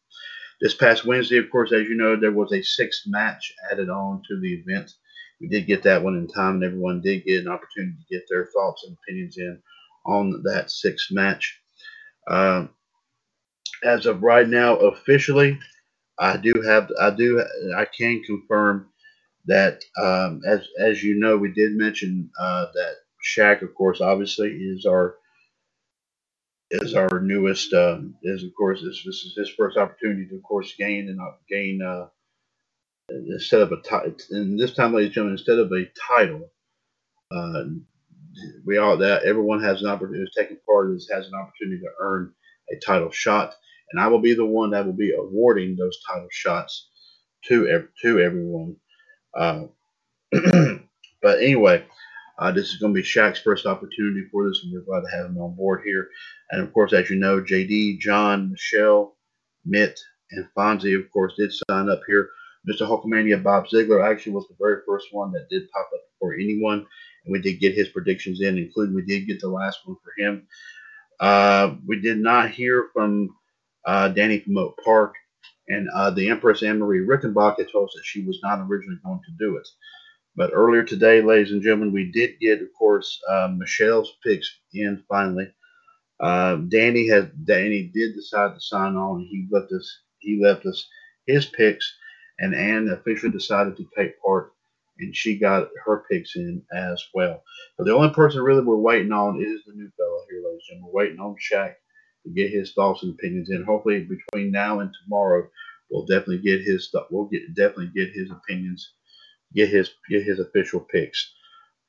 [0.61, 4.23] This past Wednesday, of course, as you know, there was a sixth match added on
[4.29, 4.93] to the event.
[5.41, 8.25] We did get that one in time, and everyone did get an opportunity to get
[8.31, 9.61] their thoughts and opinions in
[10.07, 11.61] on that sixth match.
[12.27, 12.69] Uh,
[13.85, 15.59] as of right now, officially,
[16.19, 17.45] I do have, I do,
[17.77, 18.89] I can confirm
[19.45, 24.49] that, um, as as you know, we did mention uh, that Shaq, of course, obviously
[24.49, 25.17] is our
[26.71, 27.73] is our newest.
[27.73, 31.21] Uh, is of course this, this is his first opportunity to, of course, gain and
[31.49, 32.07] gain uh,
[33.11, 34.15] instead of a title.
[34.31, 36.51] And this time, ladies and gentlemen, instead of a title,
[37.35, 37.65] uh,
[38.65, 41.91] we all that everyone has an opportunity who's taking part this has an opportunity to
[42.01, 42.33] earn
[42.71, 43.55] a title shot,
[43.91, 46.89] and I will be the one that will be awarding those title shots
[47.47, 48.77] to to everyone.
[49.37, 49.65] Uh,
[51.23, 51.85] but anyway,
[52.39, 55.17] uh, this is going to be Shaq's first opportunity for this, and we're glad to
[55.17, 56.09] have him on board here.
[56.51, 59.17] And of course, as you know, JD, John, Michelle,
[59.65, 59.99] Mitt,
[60.31, 62.31] and Fonzie, of course, did sign up here.
[62.69, 62.81] Mr.
[62.81, 66.87] Hulkamania Bob Ziegler actually was the very first one that did pop up for anyone,
[67.25, 70.13] and we did get his predictions in, including we did get the last one for
[70.21, 70.47] him.
[71.21, 73.31] Uh, we did not hear from
[73.87, 75.15] uh, Danny from Oak Park,
[75.69, 78.99] and uh, the Empress Anne Marie Rickenbach had told us that she was not originally
[79.05, 79.69] going to do it.
[80.37, 85.03] But earlier today, ladies and gentlemen, we did get, of course, uh, Michelle's picks in
[85.09, 85.51] finally.
[86.21, 90.89] Uh, Danny has Danny did decide to sign on, he left us he left us
[91.27, 91.95] his picks,
[92.39, 94.53] and Anne officially decided to take part,
[94.99, 97.43] and she got her picks in as well.
[97.77, 100.77] But the only person really we're waiting on is the new fellow here, ladies and
[100.79, 100.91] gentlemen.
[100.93, 101.75] We're waiting on Shaq
[102.25, 103.63] to get his thoughts and opinions in.
[103.65, 105.49] Hopefully, between now and tomorrow,
[105.91, 108.93] we'll definitely get his we'll get definitely get his opinions,
[109.55, 111.33] get his get his official picks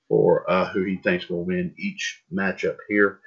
[0.10, 3.20] for uh, who he thinks will win each matchup here.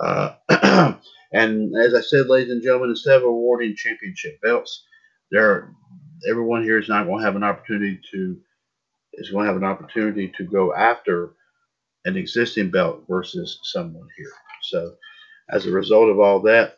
[0.00, 0.34] Uh,
[1.32, 4.84] and as I said, ladies and gentlemen, instead of awarding championship belts,
[5.30, 5.72] there
[6.28, 8.38] everyone here is not going to have an opportunity to
[9.14, 11.32] is going to have an opportunity to go after
[12.04, 14.32] an existing belt versus someone here.
[14.62, 14.94] So,
[15.50, 16.76] as a result of all that,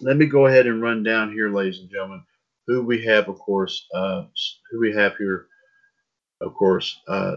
[0.00, 2.22] let me go ahead and run down here, ladies and gentlemen,
[2.66, 4.24] who we have, of course, uh,
[4.70, 5.46] who we have here,
[6.40, 7.36] of course, uh,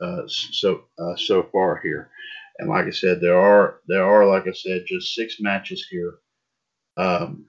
[0.00, 2.10] uh, so uh, so far here.
[2.58, 6.14] And like I said, there are there are like I said just six matches here.
[6.96, 7.46] Um,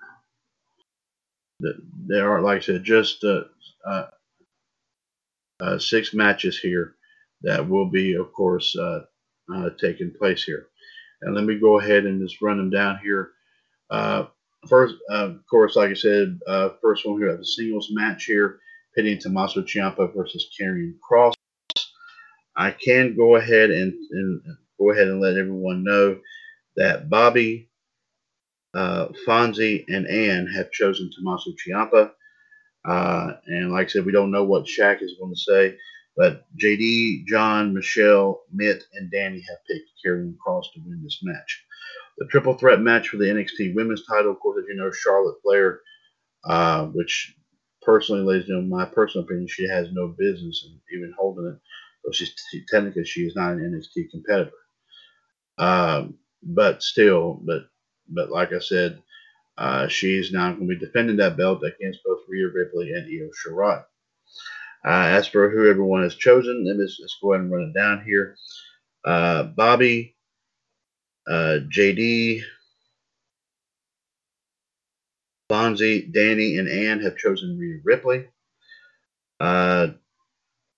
[1.60, 3.44] there are like I said just uh,
[3.88, 4.08] uh,
[5.62, 6.96] uh, six matches here
[7.42, 8.76] that will be of course
[9.80, 10.68] taking place here.
[11.22, 13.32] And let me go ahead and just run them down here.
[14.68, 16.40] First, of course, like I said,
[16.82, 18.60] first one here the singles match here,
[18.96, 21.34] pitting Tommaso Ciampa versus Karrion Kross.
[22.56, 24.42] I can go ahead and, and
[24.80, 26.20] go ahead and let everyone know
[26.78, 27.70] that Bobby,
[28.74, 32.12] uh, Fonzie, and Ann have chosen Tommaso Ciampa.
[32.86, 35.78] Uh, and like I said, we don't know what Shaq is going to say,
[36.16, 41.66] but JD, John, Michelle, Mitt, and Danny have picked Karrion Kross to win this match.
[42.18, 45.36] The triple threat match for the NXT Women's title, of course, as you know, Charlotte
[45.44, 45.82] Flair,
[46.46, 47.36] uh, which
[47.86, 51.60] personally, ladies and gentlemen, my personal opinion, she has no business in even holding it.
[52.06, 52.34] So she's
[52.72, 54.52] technically she is not an NXT competitor.
[55.58, 57.68] Um, but still, but
[58.10, 59.02] but like I said,
[59.58, 63.30] uh, she's now going to be defending that belt against both Rhea Ripley and Io
[63.32, 63.84] Shirai.
[64.86, 67.80] Uh, as for who everyone has chosen, let me let's go ahead and run it
[67.80, 68.38] down here.
[69.06, 70.16] Uh, Bobby,
[71.28, 72.42] uh, JD,
[75.50, 78.28] Fonzie, Danny, and Ann have chosen Rhea Ripley.
[79.40, 79.90] Uh,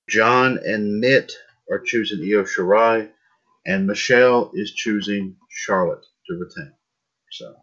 [0.10, 1.34] John and Mitt
[1.70, 3.10] are choosing Io Shirai
[3.68, 6.74] and Michelle is choosing Charlotte to retain.
[7.32, 7.54] So,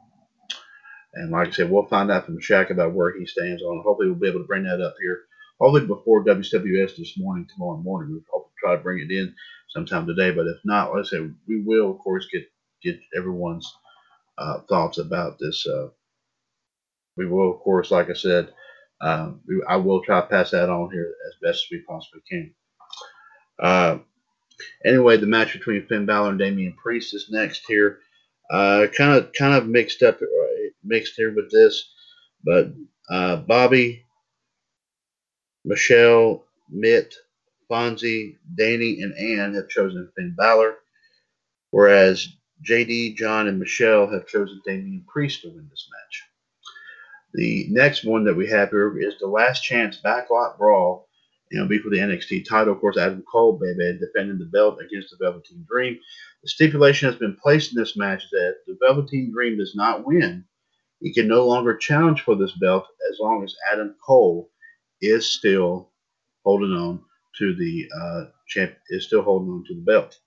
[1.14, 3.83] and like I said, we'll find out from Shaq about where he stands on.
[3.85, 5.23] Hopefully, we'll be able to bring that up here.
[5.59, 8.12] Hopefully, before WWS this morning, tomorrow morning.
[8.12, 9.35] We hope to try to bring it in
[9.71, 10.31] sometime today.
[10.31, 12.45] But if not, like I said, we will, of course, get
[12.83, 13.73] get everyone's
[14.37, 15.67] uh, thoughts about this.
[15.67, 15.88] Uh,
[17.16, 18.53] we will, of course, like I said,
[19.00, 22.55] um, I will try to pass that on here as best as we possibly can.
[23.61, 23.98] Uh,
[24.85, 28.00] Anyway, the match between Finn Balor and Damian Priest is next here.
[28.50, 30.27] Uh, kind of, kind of mixed up, uh,
[30.85, 31.90] mixed here with this,
[32.44, 32.72] but
[33.11, 34.05] uh, Bobby,
[35.64, 37.14] Michelle, Mitt,
[37.70, 40.77] Fonzie, Danny, and Ann have chosen Finn Balor,
[41.70, 42.29] whereas
[42.62, 46.22] JD, John, and Michelle have chosen Damian Priest to win this match.
[47.35, 51.09] The next one that we have here is the last chance backlot brawl
[51.55, 52.73] you know, be for the NXT title.
[52.73, 55.99] Of course, Adam Cole, baby, defending the belt against the Velveteen Dream.
[56.42, 60.44] The stipulation has been placed in this match that the Velveteen Dream does not win.
[61.01, 64.51] He can no longer challenge for this belt as long as Adam Cole
[65.01, 65.90] is still
[66.44, 67.01] holding on
[67.38, 70.18] to the uh, champ is still holding on to the belt.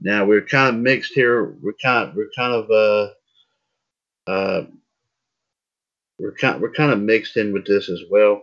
[0.00, 1.56] Now we're kind of mixed here.
[1.62, 4.66] We're kind of, we're kind of uh, uh,
[6.20, 8.42] we're kind we're kind of mixed in with this as well.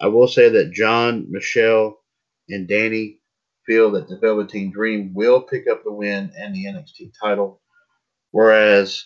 [0.00, 1.98] I will say that John, Michelle,
[2.48, 3.20] and Danny
[3.66, 7.62] feel that the Velveteen Dream will pick up the win and the NXT title,
[8.32, 9.04] whereas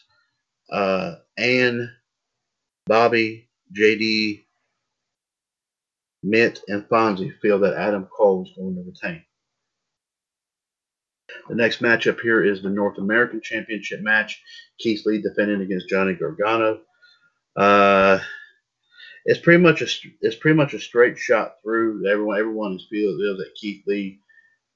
[0.72, 1.90] uh, Ann,
[2.86, 4.44] Bobby, JD,
[6.22, 9.22] Mitt, and Fonzie feel that Adam Cole is going to retain.
[11.48, 14.42] The next matchup here is the North American Championship match.
[14.78, 16.80] Keith Lee defending against Johnny Gargano.
[17.58, 18.20] Uh,
[19.24, 19.86] it's pretty much a
[20.20, 22.06] it's pretty much a straight shot through.
[22.08, 24.20] Everyone everyone feels that Keith Lee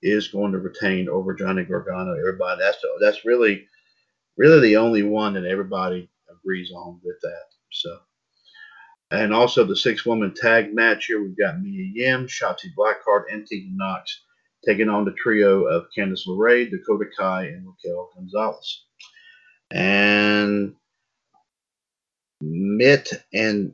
[0.03, 2.12] is going to retain over Johnny Gargano.
[2.18, 3.66] Everybody that's that's really
[4.37, 7.45] really the only one that everybody agrees on with that.
[7.71, 7.99] So.
[9.12, 13.47] And also the six woman tag match here, we've got Mia Yim, Shotzi Blackheart, and
[13.47, 14.23] Tegan Knox
[14.66, 18.85] taking on the trio of Candice LeRae, Dakota Kai, and Raquel Gonzalez.
[19.71, 20.75] And
[22.43, 23.73] Mitt and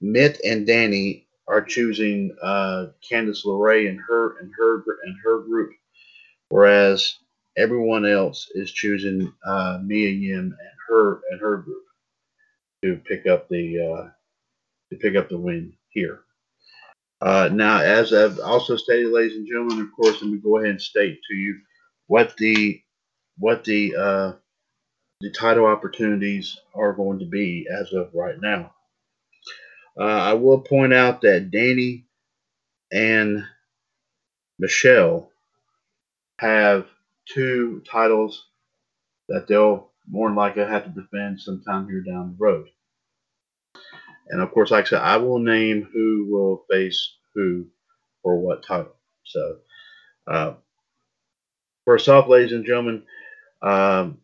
[0.00, 5.72] Mitt and Danny are choosing uh, Candice LeRae and her and her and her group,
[6.48, 7.18] whereas
[7.56, 11.84] everyone else is choosing uh, Mia Yim and her and her group
[12.82, 14.10] to pick up the uh,
[14.90, 16.22] to pick up the win here.
[17.20, 20.70] Uh, now, as I've also stated, ladies and gentlemen, of course, let me go ahead
[20.70, 21.60] and state to you
[22.06, 22.80] what the
[23.38, 24.32] what the uh,
[25.20, 28.72] the title opportunities are going to be as of right now.
[29.98, 32.06] Uh, I will point out that Danny
[32.90, 33.44] and
[34.58, 35.30] Michelle
[36.38, 36.86] have
[37.26, 38.46] two titles
[39.28, 42.68] that they'll more than likely have to defend sometime here down the road.
[44.28, 47.66] And of course, like I said, I will name who will face who
[48.22, 48.94] for what title.
[49.24, 49.56] So,
[50.26, 50.54] uh,
[51.84, 53.02] first off, ladies and gentlemen,
[53.62, 54.18] um,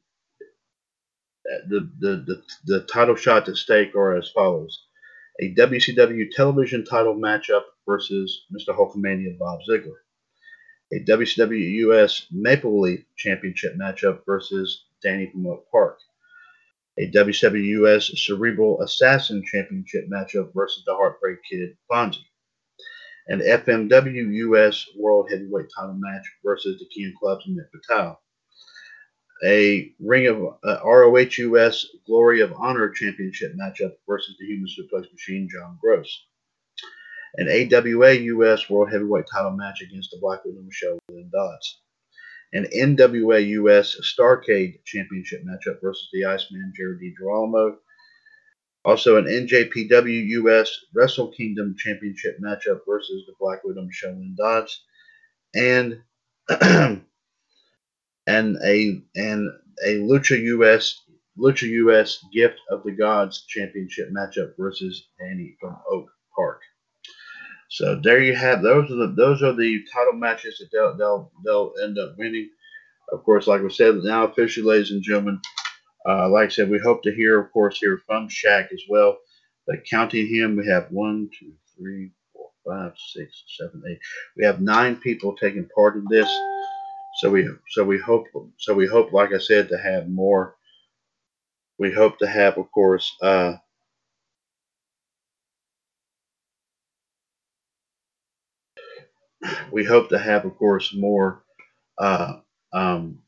[1.68, 4.86] the, the, the, the title shots at stake are as follows.
[5.40, 8.76] A WCW television title matchup versus Mr.
[8.76, 9.98] Hulkamania Bob Ziggler,
[10.92, 15.98] a WCW US Maple Leaf Championship matchup versus Danny from Oak Park,
[16.98, 22.24] a WWS Cerebral Assassin Championship matchup versus the Heartbreak Kid Fonzie,
[23.28, 28.18] an FMW US World Heavyweight title match versus the King Clubs and Mitt Patel,
[29.44, 35.12] a Ring of uh, ROH US Glory of Honor Championship matchup versus the Human Suplex
[35.12, 36.26] Machine John Gross,
[37.34, 41.80] an AWA US World Heavyweight title match against the Black Widow Michelle Lynn Dodds.
[42.52, 47.76] An NWA US Starcade Championship matchup versus the Iceman Jared DiGirolamo.
[48.84, 54.84] Also, an NJPW US Wrestle Kingdom Championship matchup versus the Black Widow Michelle Lynn Dodds,
[55.54, 56.00] and
[58.26, 59.48] and a and
[59.84, 61.02] a Lucha US
[61.38, 66.60] Lucha US Gift of the Gods Championship matchup versus Danny from Oak Park.
[67.68, 71.30] So there you have those are the those are the title matches that they'll they'll
[71.44, 72.50] they'll end up winning.
[73.12, 75.40] Of course, like we said, now officially, ladies and gentlemen,
[76.08, 79.18] uh, like I said, we hope to hear, of course, hear from Shaq as well.
[79.66, 83.98] But counting him, we have one, two, three, four, five, six, seven, eight.
[84.36, 86.28] We have nine people taking part in this.
[87.16, 88.26] So we so we hope
[88.58, 90.56] so we hope, like I said, to have more.
[91.78, 93.54] We hope to have, of course, uh,
[99.72, 101.44] we hope to have, of course, more
[101.98, 102.34] uh,
[102.72, 103.20] um,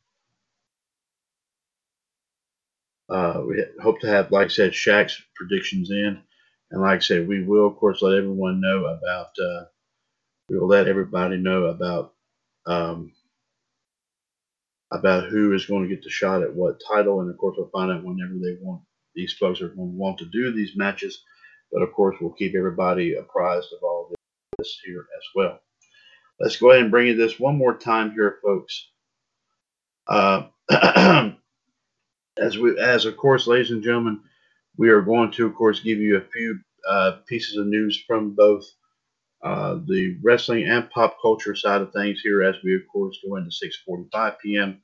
[3.11, 6.22] uh, we hope to have, like I said, Shaq's predictions in,
[6.70, 9.29] and like I said, we will, of course, let everyone know about.
[9.42, 9.64] Uh,
[10.51, 12.14] we will let everybody know about
[12.66, 13.12] um,
[14.92, 17.70] about who is going to get the shot at what title, and of course, we'll
[17.70, 18.83] find out whenever they want.
[19.14, 21.22] These folks are going to want to do these matches,
[21.72, 24.12] but of course, we'll keep everybody apprised of all
[24.59, 25.61] this here as well.
[26.40, 28.90] Let's go ahead and bring you this one more time here, folks.
[30.07, 30.44] Uh,
[32.38, 34.20] as we, as of course, ladies and gentlemen,
[34.77, 38.35] we are going to, of course, give you a few uh, pieces of news from
[38.35, 38.64] both
[39.42, 43.37] uh, the wrestling and pop culture side of things here, as we, of course, go
[43.37, 44.81] into 6:45 p.m.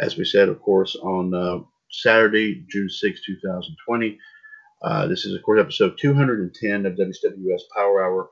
[0.00, 1.58] As we said, of course, on uh,
[1.90, 4.18] Saturday, June 6, 2020.
[4.80, 8.30] Uh, this is, of course, episode 210 of WWS Power Hour.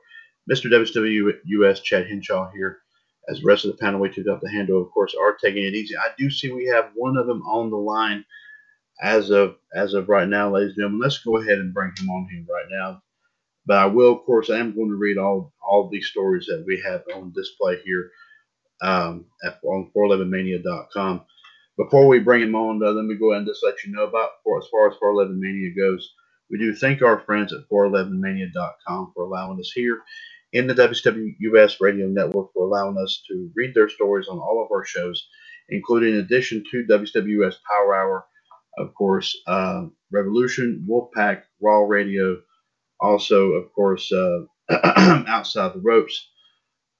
[0.49, 0.71] Mr.
[0.71, 2.79] WWS Chad Henshaw here
[3.29, 5.63] as the rest of the panel we took up the handle, of course, are taking
[5.63, 5.97] it easy.
[5.97, 8.23] I do see we have one of them on the line
[9.01, 11.01] as of as of right now, ladies and gentlemen.
[11.01, 13.01] Let's go ahead and bring him on here right now.
[13.65, 16.63] But I will, of course, I am going to read all all these stories that
[16.65, 18.11] we have on display here
[18.81, 21.25] um, at, on 411mania.com.
[21.77, 24.05] Before we bring him on, though, let me go ahead and just let you know
[24.05, 26.13] about for as far as 411mania goes.
[26.49, 30.01] We do thank our friends at 411mania.com for allowing us here
[30.53, 34.71] in the WWS Radio Network for allowing us to read their stories on all of
[34.71, 35.27] our shows,
[35.69, 38.25] including in addition to WWS Power Hour.
[38.77, 42.37] of course, uh, Revolution, Wolfpack, Raw Radio,
[42.99, 44.41] also, of course, uh,
[45.27, 46.29] Outside the Ropes,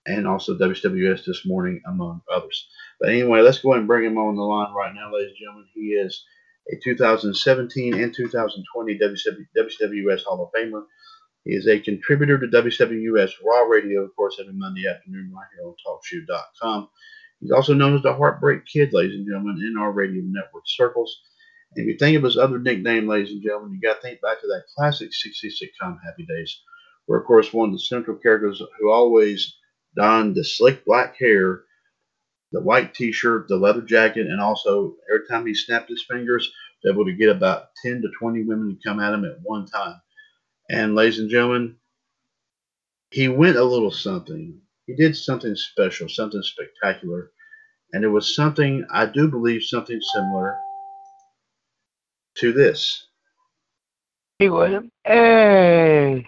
[0.07, 2.67] and also WWS this morning, among others.
[2.99, 5.37] But anyway, let's go ahead and bring him on the line right now, ladies and
[5.39, 5.67] gentlemen.
[5.73, 6.23] He is
[6.71, 10.83] a 2017 and 2020 WWS Hall of Famer.
[11.43, 15.67] He is a contributor to WWS Raw Radio, of course, every Monday afternoon right here
[15.67, 16.89] on TalkShoe.com.
[17.39, 21.21] He's also known as the Heartbreak Kid, ladies and gentlemen, in our radio network circles.
[21.75, 24.21] And if you think of his other nickname, ladies and gentlemen, you got to think
[24.21, 26.61] back to that classic 60 sitcom Happy Days,
[27.05, 29.55] where, of course, one of the central characters who always
[29.95, 31.63] donned the slick black hair,
[32.51, 36.51] the white t shirt, the leather jacket, and also every time he snapped his fingers,
[36.83, 39.65] was able to get about 10 to 20 women to come at him at one
[39.65, 39.99] time.
[40.69, 41.77] And, ladies and gentlemen,
[43.11, 44.59] he went a little something.
[44.85, 47.31] He did something special, something spectacular.
[47.93, 50.57] And it was something, I do believe, something similar
[52.37, 53.07] to this.
[54.39, 54.91] Hey, William.
[55.03, 56.27] Hey.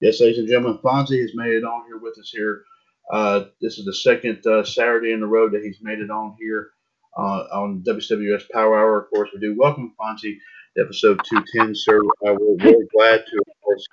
[0.00, 2.64] Yes, ladies and gentlemen, Fonzie has made it on here with us here.
[3.10, 6.36] Uh, this is the second uh, Saturday in a row that he's made it on
[6.38, 6.72] here
[7.16, 9.00] uh, on WWS Power Hour.
[9.00, 10.36] Of course, we do welcome Fonzie
[10.76, 12.00] to episode 210, sir.
[12.26, 13.86] Uh, we're really glad to, of course,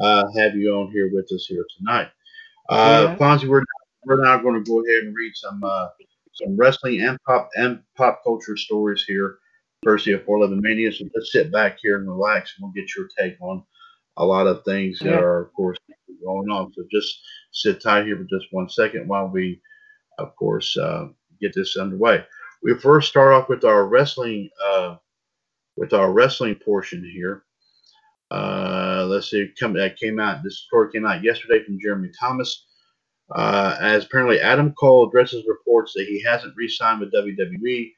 [0.00, 2.08] uh, have you on here with us here tonight.
[2.68, 3.16] Uh.
[3.16, 3.64] Fonzie, we're,
[4.04, 5.88] we're now going to go ahead and read some uh,
[6.34, 9.38] some wrestling and pop and pop culture stories here
[9.82, 10.92] Percy of 411 Mania.
[10.92, 13.62] So just sit back here and relax, and we'll get your take on
[14.18, 15.78] a lot of things that are, of course,
[16.24, 16.72] going on.
[16.74, 17.20] So just
[17.52, 19.60] sit tight here for just one second while we,
[20.18, 21.08] of course, uh,
[21.40, 22.24] get this underway.
[22.62, 24.96] We first start off with our wrestling, uh,
[25.76, 27.44] with our wrestling portion here.
[28.30, 30.42] Uh, let's see, come that came out.
[30.42, 32.66] This story came out yesterday from Jeremy Thomas.
[33.34, 37.92] Uh, as apparently Adam Cole addresses reports that he hasn't re-signed with WWE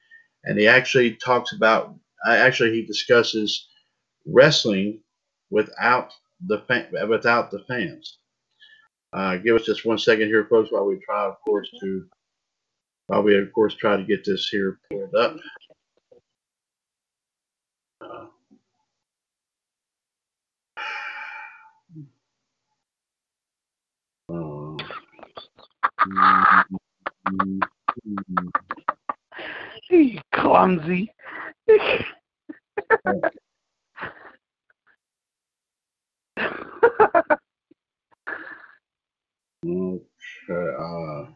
[0.45, 1.95] and he actually talks about
[2.27, 3.69] actually he discusses
[4.27, 5.01] wrestling
[5.51, 6.13] without
[6.47, 8.19] the fan, without the fans.
[9.13, 12.07] Uh, give us just one second here, folks, while we try, of course, to
[13.07, 15.37] while we of course try to get this here pulled up.
[24.33, 24.67] Uh,
[30.33, 31.13] clumsy.
[39.67, 41.27] Okay, uh,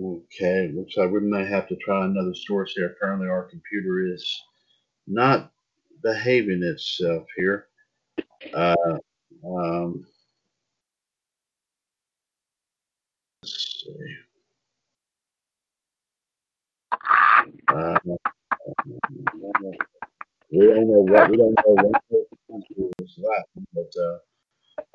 [0.00, 2.88] okay, looks like we may have to try another source here.
[2.96, 4.42] Apparently, our computer is
[5.06, 5.52] not
[6.02, 7.66] behaving itself here.
[8.54, 8.98] Uh,
[9.46, 10.06] um,
[13.42, 14.16] let's see.
[17.68, 17.98] Uh,
[20.52, 22.02] we don't know what we don't know what
[22.98, 24.18] was left, but uh,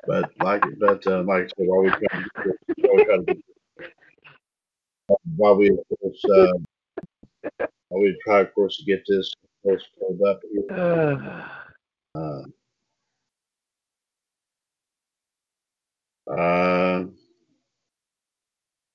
[0.06, 3.36] but like but uh, like I said, while we try to while we try to
[5.36, 6.52] while we of course uh,
[7.88, 9.32] while we try of course to get this
[9.66, 11.42] course pulled up here.
[12.16, 12.42] Uh,
[16.30, 17.04] uh,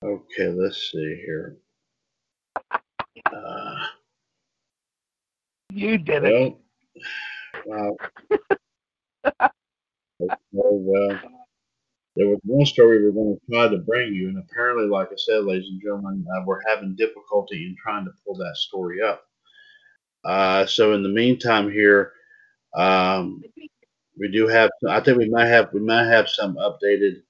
[0.03, 1.57] okay, let's see here.
[3.33, 3.75] Uh,
[5.71, 6.57] you did well, it.
[7.65, 9.51] Wow.
[10.51, 11.19] Well,
[12.15, 15.07] there was one story we are going to try to bring you, and apparently, like
[15.07, 19.01] I said, ladies and gentlemen, uh, we're having difficulty in trying to pull that story
[19.01, 19.23] up.
[20.25, 22.13] Uh, so, in the meantime, here,
[22.75, 23.41] um,
[24.19, 24.69] we do have.
[24.87, 25.69] I think we might have.
[25.73, 27.23] We might have some updated.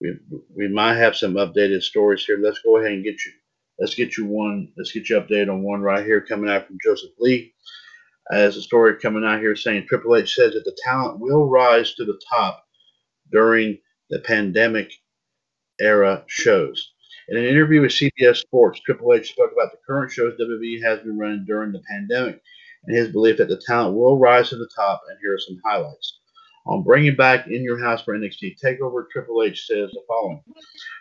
[0.00, 0.18] We
[0.56, 2.38] we might have some updated stories here.
[2.38, 3.32] Let's go ahead and get you
[3.78, 4.72] Let's get you one.
[4.76, 7.54] Let's get you updated on one right here coming out from Joseph Lee.
[8.32, 11.94] As a story coming out here saying Triple H says that the talent will rise
[11.94, 12.64] to the top
[13.30, 13.78] during
[14.10, 14.90] the pandemic
[15.80, 16.92] era shows.
[17.28, 21.00] In an interview with CBS Sports, Triple H spoke about the current shows WWE has
[21.00, 22.40] been running during the pandemic
[22.84, 25.02] and his belief that the talent will rise to the top.
[25.08, 26.20] And here are some highlights.
[26.66, 30.42] On bringing back In Your House for NXT TakeOver, Triple H says the following.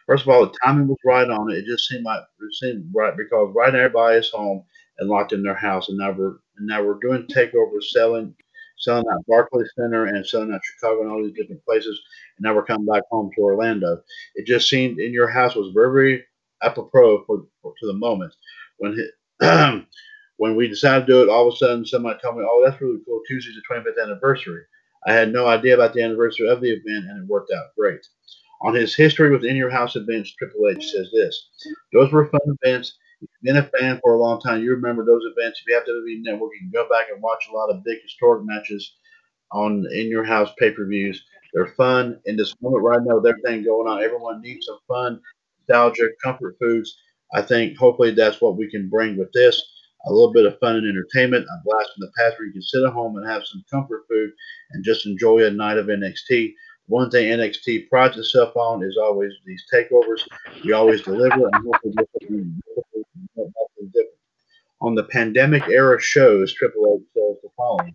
[0.07, 1.59] First of all, the timing was right on it.
[1.59, 4.63] It just seemed like it seemed right because right now everybody is home
[4.99, 8.35] and locked in their house, and we're and now we're doing takeover, selling
[8.77, 11.99] selling out Barclays Center and selling out Chicago and all these different places,
[12.37, 14.01] and now we're coming back home to Orlando.
[14.35, 16.25] It just seemed in your house was very, very
[16.61, 18.33] apropos for, for to the moment
[18.77, 18.97] when
[20.37, 21.29] when we decided to do it.
[21.29, 23.21] All of a sudden, somebody told me, "Oh, that's really cool.
[23.27, 24.63] Tuesday's the 25th anniversary."
[25.05, 28.05] I had no idea about the anniversary of the event, and it worked out great.
[28.61, 31.49] On his history with In Your House events, Triple H says this
[31.91, 32.97] Those were fun events.
[33.41, 35.59] Been a fan for a long time, you remember those events.
[35.59, 38.01] If you have WWE Network, you can go back and watch a lot of big
[38.01, 38.95] historic matches
[39.51, 41.23] on in your house pay per views.
[41.53, 43.17] They're fun in this moment right now.
[43.17, 45.21] With everything going on, everyone needs some fun,
[45.67, 46.97] nostalgia, comfort foods.
[47.33, 49.61] I think hopefully that's what we can bring with this.
[50.05, 52.61] A little bit of fun and entertainment, a blast from the past where you can
[52.61, 54.31] sit at home and have some comfort food
[54.71, 56.53] and just enjoy a night of NXT.
[56.87, 60.27] One thing NXT prides itself on is always these takeovers.
[60.63, 62.53] We always deliver and will be nothing
[63.35, 64.09] different.
[64.81, 67.93] On the pandemic era shows, Triple H says the following.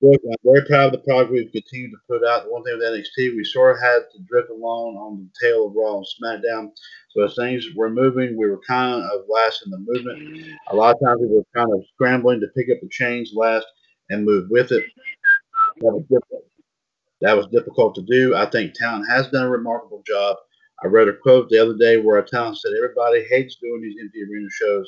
[0.00, 2.50] Look, I'm very proud of the product we've continued to put out.
[2.50, 5.74] One thing with NXT, we sort of had to drift along on the tail of
[5.74, 6.70] Raw and SmackDown.
[7.10, 10.46] So as things were moving, we were kind of last in the movement.
[10.70, 13.66] A lot of times we were kind of scrambling to pick up the chains last
[14.10, 14.84] and move with it.
[17.20, 17.94] That was difficult.
[17.94, 18.34] To do.
[18.34, 20.36] I think Talent has done a remarkable job.
[20.84, 23.96] I read a quote the other day where a talent said everybody hates doing these
[24.00, 24.86] empty arena shows.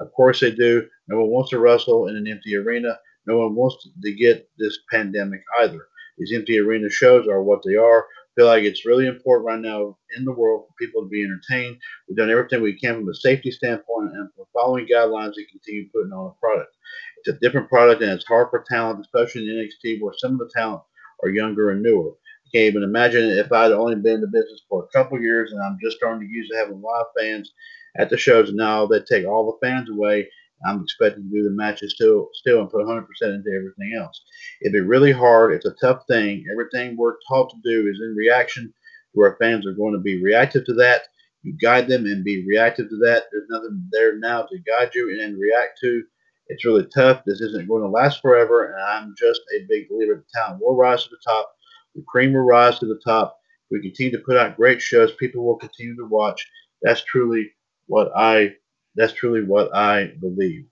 [0.00, 0.86] Of course they do.
[1.08, 2.98] No one wants to wrestle in an empty arena.
[3.26, 5.86] No one wants to get this pandemic either.
[6.18, 8.02] These empty arena shows are what they are.
[8.02, 11.22] I feel like it's really important right now in the world for people to be
[11.22, 11.78] entertained.
[12.08, 15.88] We've done everything we can from a safety standpoint and for following guidelines and continue
[15.92, 16.76] putting on a product.
[17.18, 20.38] It's a different product and it's hard for talent, especially in NXT where some of
[20.38, 20.82] the talent
[21.22, 22.10] are younger and newer.
[22.10, 25.52] I can't even imagine if I'd only been in the business for a couple years
[25.52, 27.52] and I'm just starting to use having live fans
[27.98, 30.28] at the shows now they take all the fans away
[30.66, 34.22] I'm expected to do the matches still, still, and put 100% into everything else.
[34.60, 35.52] It'd be really hard.
[35.54, 36.44] It's a tough thing.
[36.52, 38.72] Everything we're taught to do is in reaction
[39.14, 41.02] to our fans are going to be reactive to that.
[41.42, 43.24] You guide them and be reactive to that.
[43.32, 46.02] There's nothing there now to guide you and react to.
[46.50, 47.22] It's really tough.
[47.24, 50.76] This isn't going to last forever, and I'm just a big believer that talent will
[50.76, 51.54] rise to the top.
[51.94, 53.38] The cream will rise to the top.
[53.66, 55.12] If we continue to put out great shows.
[55.12, 56.44] People will continue to watch.
[56.82, 57.52] That's truly
[57.86, 58.54] what I
[58.96, 60.66] that's truly what I believe.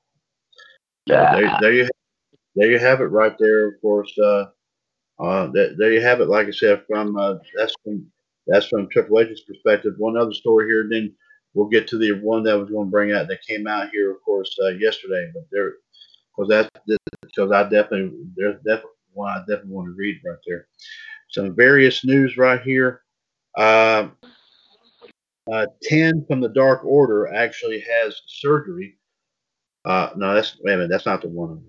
[1.07, 1.37] Yeah.
[1.37, 1.89] There, there, you,
[2.57, 3.69] there you have it, right there.
[3.69, 4.47] Of course, uh,
[5.21, 6.29] uh, there, there you have it.
[6.29, 8.05] Like I said, from uh, that's from
[8.47, 9.95] that's from Triple H's perspective.
[9.99, 11.15] One other story here, then
[11.55, 14.11] we'll get to the one that was going to bring out that came out here,
[14.11, 15.31] of course, uh, yesterday.
[15.35, 15.75] But there,
[16.37, 16.71] because that
[17.23, 20.69] because I definitely there's definitely one I definitely want to read right there.
[21.31, 23.03] Some various news right here.
[23.57, 24.09] Uh,
[25.53, 28.97] uh, 10 from the Dark Order actually has surgery.
[29.85, 30.91] Uh, no, that's wait a minute.
[30.91, 31.63] That's not the one.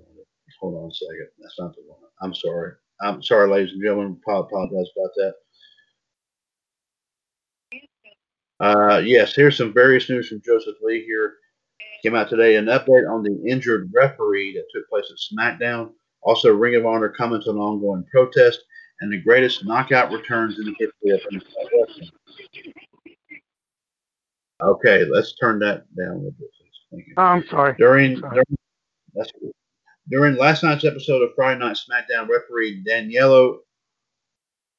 [0.59, 1.27] Hold on a second.
[1.39, 1.99] That's not the one.
[2.21, 2.73] I'm sorry.
[3.01, 4.19] I'm sorry, ladies and gentlemen.
[4.27, 5.34] Apologize about that.
[8.60, 11.36] Uh, yes, here's some various news from Joseph Lee here.
[12.03, 15.91] Came out today an update on the injured referee that took place at SmackDown.
[16.22, 18.60] Also, Ring of Honor comments on ongoing protest
[19.01, 22.10] and the greatest knockout returns in the history of wrestling.
[24.62, 26.49] Okay, let's turn that down a little bit.
[26.91, 27.14] Thank you.
[27.18, 27.76] Oh, I'm sorry.
[27.78, 28.34] During, sorry.
[28.34, 28.57] during
[29.14, 29.51] that's cool.
[30.10, 33.60] During last night's episode of Friday Night SmackDown, referee Danilo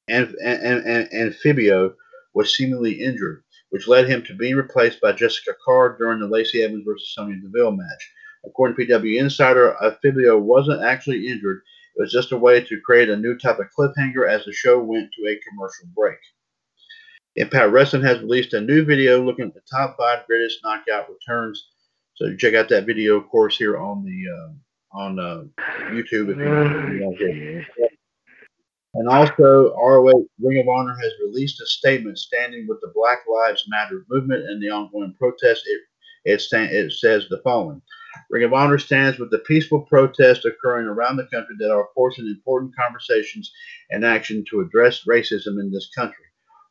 [0.07, 1.93] and and, and, Anfibio
[2.33, 6.61] was seemingly injured, which led him to being replaced by Jessica Carr during the Lacey
[6.63, 8.11] Evans versus Sonya Deville match.
[8.45, 11.61] According to PW Insider, Anfibio wasn't actually injured.
[11.95, 14.79] It was just a way to create a new type of cliffhanger as the show
[14.81, 16.17] went to a commercial break.
[17.35, 21.69] Impact Wrestling has released a new video looking at the top five greatest knockout returns.
[22.15, 25.43] So check out that video, of course, here on the uh, on uh,
[25.91, 27.63] YouTube if you want to.
[28.93, 33.63] And also, ROH Ring of Honor has released a statement standing with the Black Lives
[33.69, 35.63] Matter movement and the ongoing protests.
[35.65, 35.81] It
[36.23, 37.81] it, stand, it says the following:
[38.29, 42.27] Ring of Honor stands with the peaceful protests occurring around the country that are forcing
[42.27, 43.51] important conversations
[43.89, 46.25] and action to address racism in this country.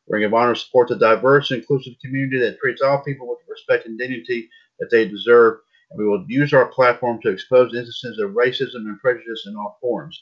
[0.07, 3.87] Ring of Honor supports a diverse, inclusive community that treats all people with the respect
[3.87, 4.49] and dignity
[4.79, 5.59] that they deserve,
[5.89, 9.77] and we will use our platform to expose instances of racism and prejudice in all
[9.81, 10.21] forms.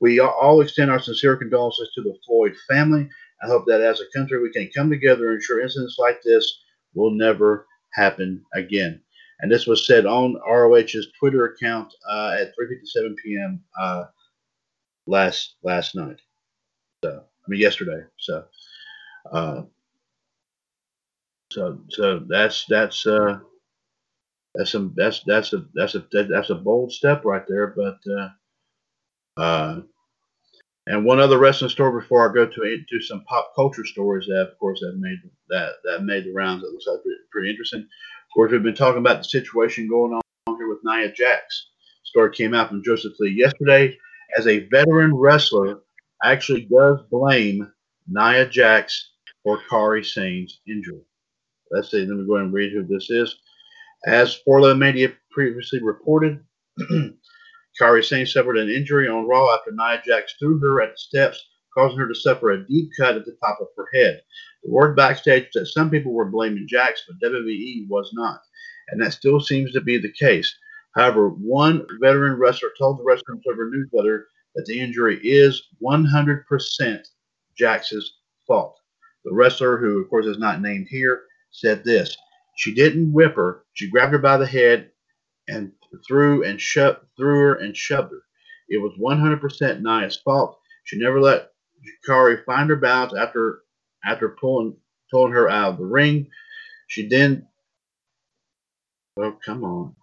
[0.00, 3.08] We all extend our sincere condolences to the Floyd family.
[3.42, 6.60] I hope that as a country we can come together and ensure incidents like this
[6.94, 9.02] will never happen again.
[9.40, 13.62] And this was said on ROH's Twitter account uh, at 3:57 p.m.
[13.78, 14.04] Uh,
[15.06, 16.20] last last night.
[17.04, 18.04] So I mean yesterday.
[18.18, 18.44] So.
[19.30, 19.62] Uh,
[21.52, 23.40] so so that's that's uh,
[24.54, 27.68] that's some that's that's a that's a that's a bold step right there.
[27.76, 27.98] But
[29.40, 29.80] uh,
[30.86, 34.48] and one other wrestling story before I go to to some pop culture stories that
[34.50, 35.18] of course that made
[35.48, 36.62] that that made the rounds.
[36.62, 37.80] That looks like pretty, pretty interesting.
[37.80, 40.20] Of course, we've been talking about the situation going on
[40.56, 41.68] here with Nia Jax.
[42.04, 43.96] Story came out from Joseph Lee yesterday.
[44.36, 45.80] As a veteran wrestler,
[46.22, 47.72] actually does blame
[48.08, 49.12] Nia Jax
[49.44, 51.02] or Kairi Sane's injury.
[51.70, 53.36] Let's see, let me go ahead and read who this is.
[54.06, 56.44] As 411 Mania previously reported,
[57.78, 61.44] Kairi Sane suffered an injury on Raw after Nia Jax threw her at the steps,
[61.74, 64.22] causing her to suffer a deep cut at the top of her head.
[64.64, 68.40] The word backstage that some people were blaming Jax, but WWE was not,
[68.88, 70.54] and that still seems to be the case.
[70.94, 77.06] However, one veteran wrestler told the Wrestling Observer newsletter that the injury is 100%
[77.56, 78.14] Jax's
[78.46, 78.76] fault.
[79.24, 82.16] The wrestler, who of course is not named here, said this.
[82.56, 83.64] She didn't whip her.
[83.74, 84.90] She grabbed her by the head
[85.48, 85.72] and
[86.06, 88.22] threw and shoved threw her and shoved her.
[88.68, 90.58] It was 100% Nia's fault.
[90.84, 91.50] She never let
[92.08, 93.62] Kairi find her balance after
[94.04, 94.76] after pulling
[95.10, 96.28] pulling her out of the ring.
[96.88, 97.48] She then
[99.16, 99.96] well, come on.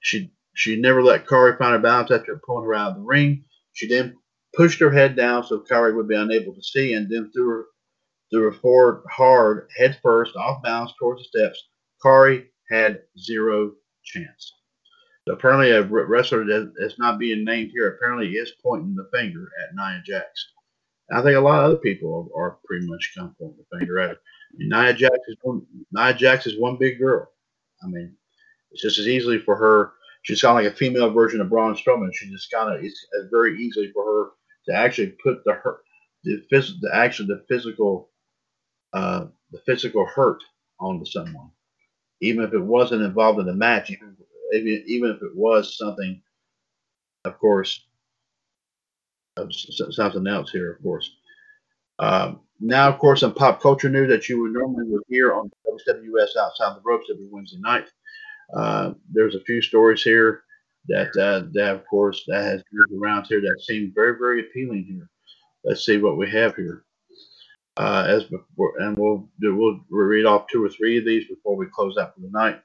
[0.00, 3.44] She she never let Kairi find her balance after pulling her out of the ring.
[3.72, 4.16] She then
[4.54, 7.64] pushed her head down so Kairi would be unable to see, and then threw her
[8.30, 11.68] threw her forward hard, head first, off balance towards the steps.
[12.04, 13.72] Kairi had zero
[14.04, 14.52] chance.
[15.28, 16.44] Apparently, a wrestler
[16.78, 20.48] that's not being named here apparently is pointing the finger at Nia Jax.
[21.12, 23.78] I think a lot of other people are, are pretty much kind of pointing the
[23.78, 24.16] finger at her.
[24.54, 25.64] Nia Jax is one.
[25.92, 27.30] Nia Jax is one big girl.
[27.84, 28.16] I mean,
[28.72, 29.92] it's just as easily for her.
[30.22, 32.12] She's kind of like a female version of Braun Strowman.
[32.12, 34.30] She just kind of it's very easily for her
[34.66, 35.82] to actually put the hurt,
[36.24, 38.10] the phys- the actually the physical,
[38.92, 40.42] uh, the physical hurt
[40.80, 41.50] onto someone,
[42.20, 43.90] even if it wasn't involved in the match.
[43.90, 44.16] Even
[44.52, 46.20] even even if it was something,
[47.24, 47.84] of course,
[49.90, 51.10] something else here, of course.
[51.98, 55.50] Um, now, of course, some pop culture news that you would normally would hear on
[55.66, 57.86] WWS Outside the Ropes every Wednesday night.
[58.54, 60.42] Uh, there's a few stories here
[60.88, 64.84] that uh, that of course that has moved around here that seem very very appealing
[64.84, 65.08] here.
[65.64, 66.84] Let's see what we have here.
[67.78, 71.66] Uh, as before, and we'll we'll read off two or three of these before we
[71.72, 72.60] close out for the night.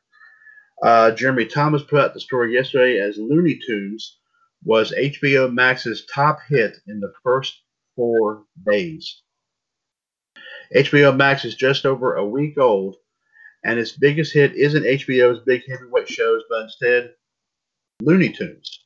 [0.83, 4.17] Uh, Jeremy Thomas put out the story yesterday as Looney Tunes
[4.63, 7.61] was HBO Max's top hit in the first
[7.95, 9.21] four days.
[10.75, 12.95] HBO Max is just over a week old,
[13.63, 17.13] and its biggest hit isn't HBO's big heavyweight shows, but instead
[18.01, 18.85] Looney Tunes.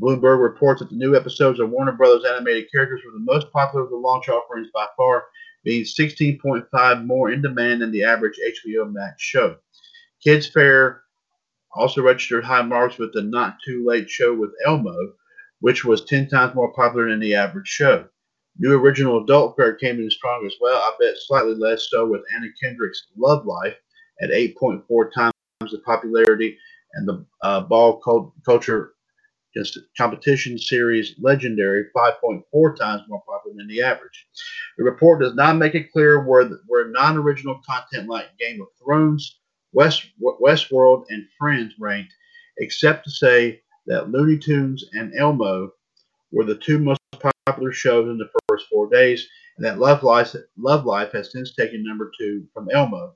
[0.00, 3.84] Bloomberg reports that the new episodes of Warner Brothers animated characters were the most popular
[3.84, 5.24] of the launch offerings by far,
[5.62, 9.56] being 16.5 more in demand than the average HBO Max show.
[10.22, 11.03] Kids Fare
[11.76, 15.12] also registered high marks with the Not Too Late show with Elmo,
[15.60, 18.06] which was 10 times more popular than the average show.
[18.58, 22.22] New original adult fare came in strong as well, I bet slightly less so with
[22.34, 23.76] Anna Kendrick's Love Life
[24.22, 26.56] at 8.4 times the popularity
[26.94, 28.00] and the uh, ball
[28.44, 28.92] culture
[29.96, 34.26] competition series Legendary 5.4 times more popular than the average.
[34.78, 39.40] The report does not make it clear where, where non-original content like Game of Thrones,
[39.74, 42.14] West, Westworld, and Friends ranked,
[42.58, 45.72] except to say that Looney Tunes and Elmo
[46.32, 47.00] were the two most
[47.46, 51.54] popular shows in the first four days, and that Love Life, Love Life has since
[51.54, 53.14] taken number two from Elmo.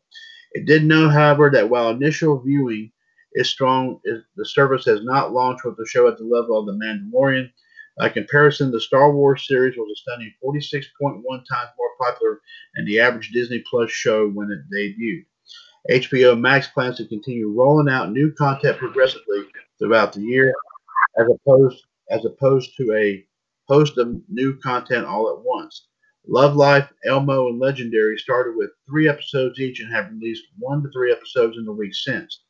[0.53, 2.91] It did note, however, that while initial viewing
[3.35, 4.01] is strong,
[4.37, 7.51] the service has not launched with the show at the level of The Mandalorian.
[7.97, 12.41] By comparison, the Star Wars series was a stunning 46.1 times more popular
[12.75, 15.27] than the average Disney Plus show when it debuted.
[15.91, 19.45] HBO Max plans to continue rolling out new content progressively
[19.79, 20.53] throughout the year,
[21.19, 23.25] as opposed as opposed to a
[23.69, 25.89] host of new content all at once.
[26.27, 30.91] Love Life, Elmo, and Legendary started with three episodes each and have released one to
[30.91, 32.43] three episodes in the week since,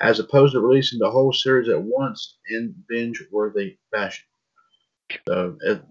[0.00, 4.24] as opposed to releasing the whole series at once in binge-worthy fashion.
[5.26, 5.82] So it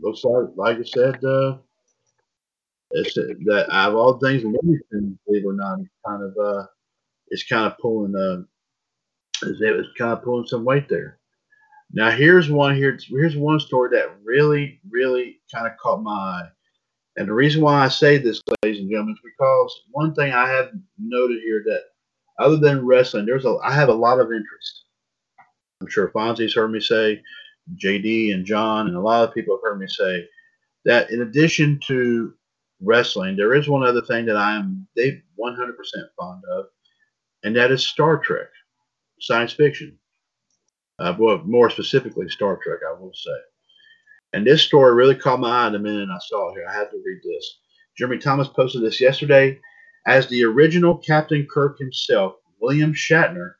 [0.00, 1.58] looks like, like I said, uh,
[2.92, 6.66] it's that out of all things, Livingston, believe it or not, kind of uh,
[7.28, 8.42] it's kind of pulling uh,
[9.42, 11.18] it's kind of pulling some weight there.
[11.92, 12.98] Now here's one here.
[13.08, 16.48] Here's one story that really, really kind of caught my eye.
[17.16, 20.48] And the reason why I say this, ladies and gentlemen, is because one thing I
[20.48, 21.82] have noted here that
[22.38, 24.84] other than wrestling, there's a I have a lot of interest.
[25.80, 27.22] I'm sure Fonzie's heard me say,
[27.82, 30.26] JD and John, and a lot of people have heard me say
[30.84, 32.34] that in addition to
[32.80, 35.16] wrestling, there is one other thing that I am 100%
[36.18, 36.66] fond of,
[37.44, 38.48] and that is Star Trek,
[39.20, 39.98] science fiction.
[40.98, 43.36] Uh, well, more specifically, Star Trek, I will say.
[44.32, 46.66] And this story really caught my eye the minute I saw it here.
[46.68, 47.58] I had to read this.
[47.96, 49.58] Jeremy Thomas posted this yesterday.
[50.06, 53.54] As the original Captain Kirk himself, William Shatner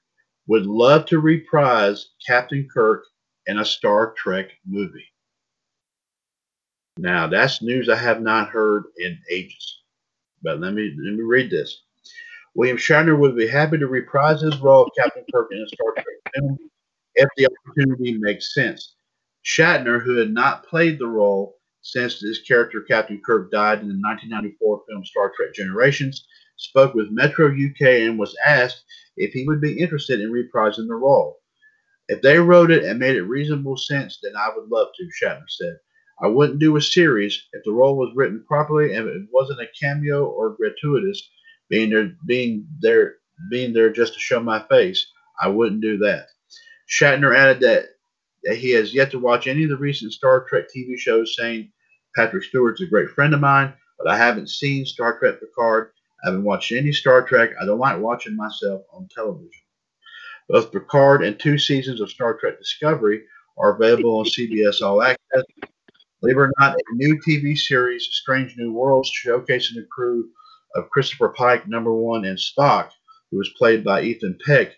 [0.46, 3.04] would love to reprise Captain Kirk
[3.46, 5.09] in a Star Trek movie.
[7.00, 9.80] Now, that's news I have not heard in ages.
[10.42, 11.84] But let me let me read this.
[12.54, 15.94] William Shatner would be happy to reprise his role of Captain Kirk in a Star
[15.94, 16.58] Trek film
[17.14, 18.96] if the opportunity makes sense.
[19.46, 23.94] Shatner, who had not played the role since his character Captain Kirk died in the
[23.94, 26.26] 1994 film Star Trek Generations,
[26.58, 28.84] spoke with Metro UK and was asked
[29.16, 31.38] if he would be interested in reprising the role.
[32.08, 35.48] If they wrote it and made it reasonable sense, then I would love to, Shatner
[35.48, 35.78] said.
[36.22, 39.68] I wouldn't do a series if the role was written properly and it wasn't a
[39.80, 41.30] cameo or gratuitous,
[41.68, 43.16] being there, being there,
[43.50, 45.06] being there just to show my face.
[45.40, 46.26] I wouldn't do that.
[46.90, 47.86] Shatner added that,
[48.44, 51.72] that he has yet to watch any of the recent Star Trek TV shows, saying
[52.14, 55.92] Patrick Stewart's a great friend of mine, but I haven't seen Star Trek Picard.
[56.22, 57.50] I haven't watched any Star Trek.
[57.60, 59.50] I don't like watching myself on television.
[60.48, 63.22] Both Picard and two seasons of Star Trek Discovery
[63.56, 65.44] are available on CBS All Access.
[66.20, 70.28] Believe it or not, a new TV series, Strange New Worlds, showcasing the crew
[70.74, 72.90] of Christopher Pike, number one, and Spock,
[73.30, 74.72] who was played by Ethan Peck,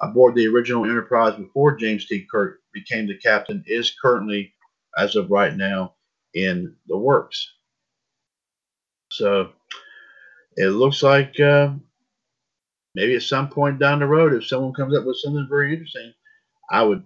[0.00, 2.26] aboard the original Enterprise before James T.
[2.30, 4.54] Kirk became the captain, is currently,
[4.96, 5.94] as of right now,
[6.34, 7.52] in the works.
[9.10, 9.52] So
[10.56, 11.72] it looks like uh,
[12.94, 16.12] maybe at some point down the road, if someone comes up with something very interesting,
[16.70, 17.04] I would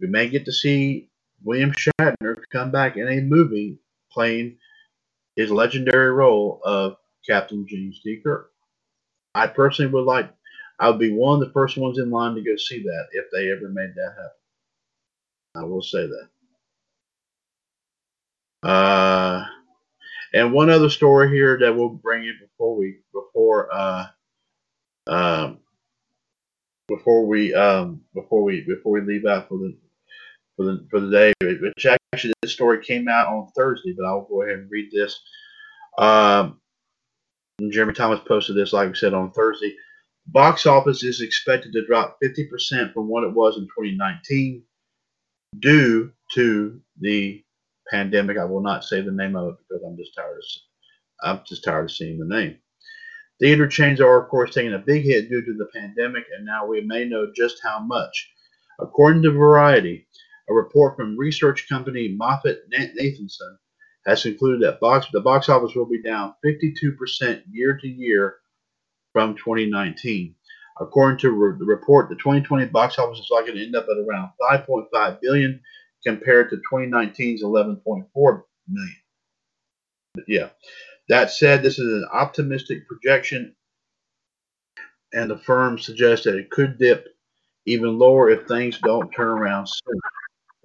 [0.00, 1.07] we may get to see
[1.42, 3.78] William Shatner come back in a movie
[4.12, 4.56] playing
[5.36, 8.20] his legendary role of Captain James T.
[8.24, 8.50] Kirk.
[9.34, 10.30] I personally would like,
[10.80, 13.26] I would be one of the first ones in line to go see that if
[13.32, 14.30] they ever made that happen.
[15.54, 16.28] I will say that.
[18.68, 19.44] Uh,
[20.34, 24.06] and one other story here that we'll bring in before we before uh,
[25.06, 25.58] um,
[26.88, 29.76] before we um, before we before we leave out for the
[30.58, 34.26] for the for the day, which actually this story came out on Thursday, but I'll
[34.28, 35.18] go ahead and read this.
[35.96, 36.60] Um,
[37.70, 39.74] Jeremy Thomas posted this, like we said, on Thursday.
[40.26, 44.62] Box office is expected to drop 50% from what it was in 2019
[45.60, 47.42] due to the
[47.90, 48.36] pandemic.
[48.36, 50.44] I will not say the name of it because I'm just tired of
[51.22, 52.58] I'm just tired of seeing the name.
[53.40, 56.66] Theater chains are, of course, taking a big hit due to the pandemic, and now
[56.66, 58.32] we may know just how much.
[58.80, 60.06] According to Variety,
[60.48, 63.56] a report from research company MoffettNathanson
[64.06, 68.36] has concluded that box, the box office will be down 52% year to year
[69.12, 70.34] from 2019.
[70.80, 74.30] According to the report, the 2020 box office is likely to end up at around
[74.40, 75.60] 5.5 billion
[76.06, 78.96] compared to 2019's 11.4 million.
[80.14, 80.48] But yeah.
[81.08, 83.54] That said, this is an optimistic projection,
[85.14, 87.08] and the firm suggests that it could dip
[87.64, 90.00] even lower if things don't turn around soon.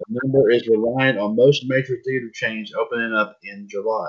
[0.06, 4.08] The number is reliant on most major theater chains opening up in July.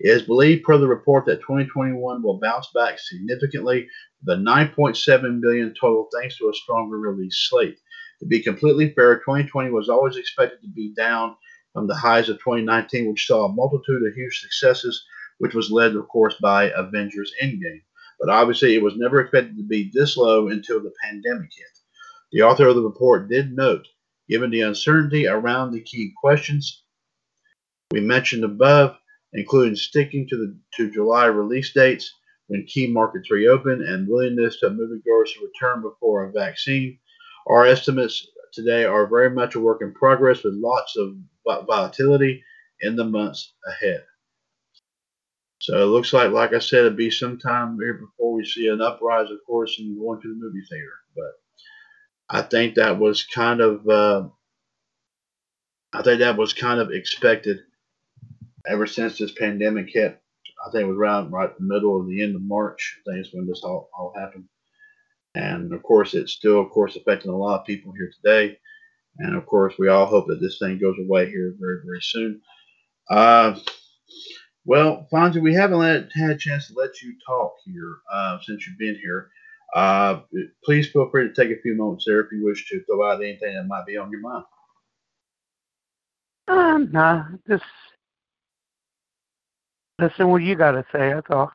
[0.00, 3.88] It is believed, per the report, that 2021 will bounce back significantly,
[4.22, 7.78] the 9.7 billion total, thanks to a stronger release slate.
[8.20, 11.36] To be completely fair, 2020 was always expected to be down
[11.74, 15.04] from the highs of 2019, which saw a multitude of huge successes,
[15.38, 17.82] which was led, of course, by Avengers Endgame.
[18.18, 21.78] But obviously, it was never expected to be this low until the pandemic hit.
[22.32, 23.86] The author of the report did note
[24.28, 26.82] Given the uncertainty around the key questions
[27.90, 28.96] we mentioned above,
[29.32, 32.12] including sticking to the to July release dates
[32.46, 36.98] when key markets reopen and willingness of moviegoers to return before a vaccine,
[37.48, 41.16] our estimates today are very much a work in progress with lots of
[41.66, 42.42] volatility
[42.80, 44.04] in the months ahead.
[45.60, 48.82] So it looks like, like I said, it'll be sometime here before we see an
[48.82, 50.92] uprise, of course, in going to the movie theater.
[51.16, 51.32] But
[52.28, 54.28] I think that was kind of uh,
[55.92, 57.60] I think that was kind of expected
[58.66, 60.20] ever since this pandemic hit.
[60.66, 62.98] I think it was around right the middle of the end of March.
[63.06, 64.44] I think is when this all, all happened.
[65.34, 68.58] And of course, it's still, of course, affecting a lot of people here today.
[69.18, 72.40] And of course, we all hope that this thing goes away here very, very soon.
[73.10, 73.58] Uh,
[74.64, 78.66] well, Fonzie, we haven't let, had a chance to let you talk here uh, since
[78.66, 79.30] you've been here.
[79.74, 80.20] Uh,
[80.64, 83.22] please feel free to take a few moments there if you wish to throw out
[83.22, 84.44] anything that might be on your mind.
[86.46, 87.64] Um, nah, just
[89.98, 91.12] listen what you got to say.
[91.12, 91.50] That's all.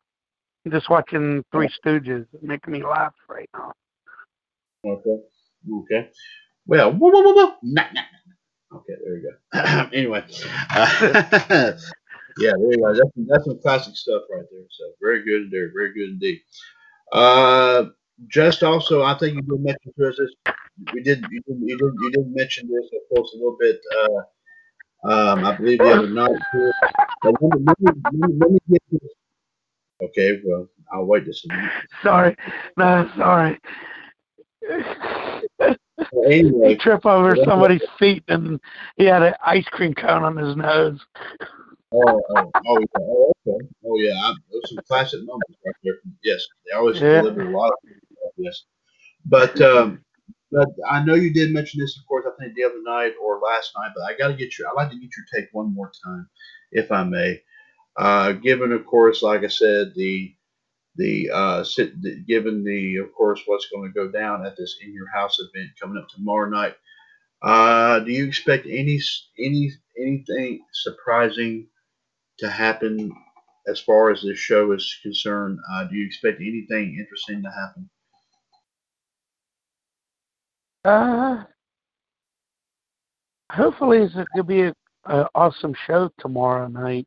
[0.65, 3.71] I'm just watching Three Stooges, making me laugh right now.
[4.85, 5.17] Okay.
[5.73, 6.09] Okay.
[6.65, 8.01] Well, whoa, whoa, whoa, nah, nah.
[8.75, 9.89] Okay, there you go.
[9.93, 10.23] anyway,
[10.75, 10.87] uh,
[12.37, 12.93] yeah, there you go.
[12.93, 14.65] That's, that's some classic stuff right there.
[14.69, 16.41] So very good there, very good indeed.
[17.11, 17.85] Uh,
[18.27, 20.53] just also, I think you did mention to us this.
[20.93, 21.25] We did.
[21.31, 21.57] You did.
[21.61, 21.93] You did.
[22.01, 23.79] You did mention this, of course, a little bit.
[23.97, 26.31] Uh, um, I believe the other night.
[26.51, 26.71] Here.
[27.23, 29.11] But let me, let me, let me, let me get this.
[30.01, 31.49] Okay, well, I'll wait to see.
[32.03, 32.35] sorry,
[32.77, 33.59] no, sorry.
[36.11, 38.59] Well, he anyway, tripped over somebody's feet and
[38.95, 40.99] he had an ice cream cone on his nose.
[41.91, 43.67] oh, oh, oh, yeah, oh, okay.
[43.85, 45.95] Oh, yeah, I, those some classic moments right there.
[46.23, 47.21] Yes, they always Yeah.
[47.21, 47.77] deliver a lot of
[48.37, 48.63] yes.
[49.25, 50.03] But um,
[50.51, 52.25] but I know you did mention this, of course.
[52.27, 54.67] I think the other night or last night, but I got to get your.
[54.67, 56.29] I'd like to get your take one more time,
[56.71, 57.41] if I may.
[57.97, 60.33] Uh, given, of course, like I said, the
[60.95, 64.77] the uh, sit, the, given the, of course, what's going to go down at this
[64.83, 66.75] in your house event coming up tomorrow night.
[67.41, 68.99] Uh, do you expect any
[69.37, 71.67] any anything surprising
[72.39, 73.11] to happen
[73.67, 75.59] as far as this show is concerned?
[75.71, 77.89] Uh, do you expect anything interesting to happen?
[80.85, 81.43] Uh,
[83.51, 84.73] hopefully it's going to be a,
[85.05, 87.05] a awesome show tomorrow night.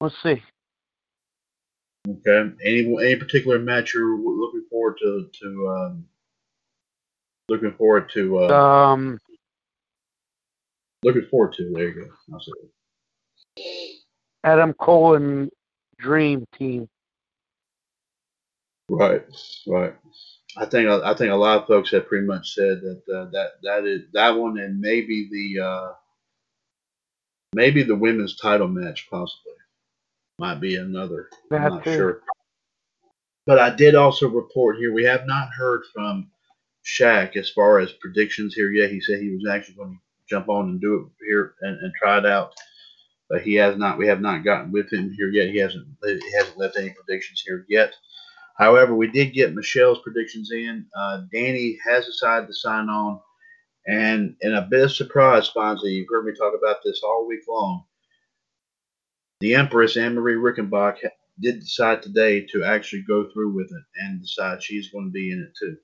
[0.00, 0.42] We'll see.
[2.08, 2.52] Okay.
[2.64, 6.04] Any any particular match you're looking forward to to um,
[7.48, 9.18] looking forward to uh, Um,
[11.02, 11.72] looking forward to?
[11.74, 12.38] There you go.
[14.42, 15.50] Adam Cole and
[15.98, 16.88] Dream Team.
[18.90, 19.24] Right.
[19.66, 19.94] Right.
[20.56, 23.52] I think I think a lot of folks have pretty much said that uh, that
[23.62, 25.92] that is that one and maybe the uh,
[27.54, 29.52] maybe the women's title match possibly
[30.38, 31.28] might be another.
[31.50, 31.94] I'm not too.
[31.94, 32.20] sure.
[33.46, 36.30] But I did also report here we have not heard from
[36.84, 38.90] Shaq as far as predictions here yet.
[38.90, 41.92] He said he was actually going to jump on and do it here and, and
[41.94, 42.54] try it out,
[43.28, 43.98] but he has not.
[43.98, 45.50] We have not gotten with him here yet.
[45.50, 45.86] He hasn't.
[46.04, 47.92] He hasn't left any predictions here yet.
[48.56, 50.86] However, we did get Michelle's predictions in.
[50.96, 53.20] Uh, Danny has decided to sign on,
[53.86, 57.42] and in a bit of surprise, Fonzie, you've heard me talk about this all week
[57.48, 57.84] long.
[59.40, 60.98] The Empress Anne Marie Rickenbach
[61.40, 65.32] did decide today to actually go through with it and decide she's going to be
[65.32, 65.76] in it too.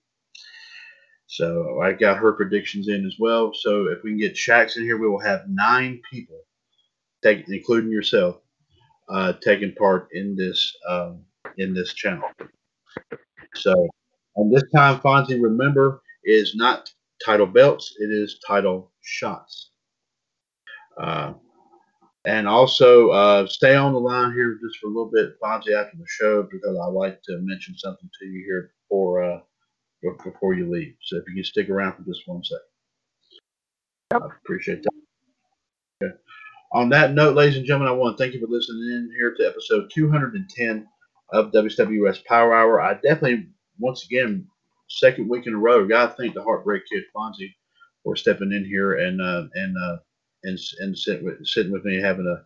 [1.26, 3.52] So I got her predictions in as well.
[3.54, 6.40] So if we can get Shax in here, we will have nine people,
[7.22, 8.36] take, including yourself,
[9.08, 11.24] uh, taking part in this um,
[11.56, 12.28] in this channel.
[13.54, 13.88] So,
[14.36, 16.90] and this time, Fonzie, remember, is not
[17.24, 19.70] title belts; it is title shots.
[21.00, 21.34] Uh,
[22.26, 25.96] and also, uh, stay on the line here just for a little bit, Fonzie, after
[25.96, 29.40] the show, because I'd like to mention something to you here before uh,
[30.24, 30.94] before you leave.
[31.02, 32.60] So if you can stick around for just one second,
[34.12, 34.22] Yep.
[34.22, 34.90] I appreciate that.
[36.02, 36.14] Okay.
[36.72, 39.34] On that note, ladies and gentlemen, I want to thank you for listening in here
[39.34, 40.88] to episode 210
[41.32, 42.80] of WWS Power Hour.
[42.80, 44.46] I definitely, once again,
[44.88, 47.54] second week in a row, got to thank the Heartbreak Kid Fonzie
[48.04, 49.96] for stepping in here and uh, and uh,
[50.44, 52.44] and and sitting with, sitting with me having a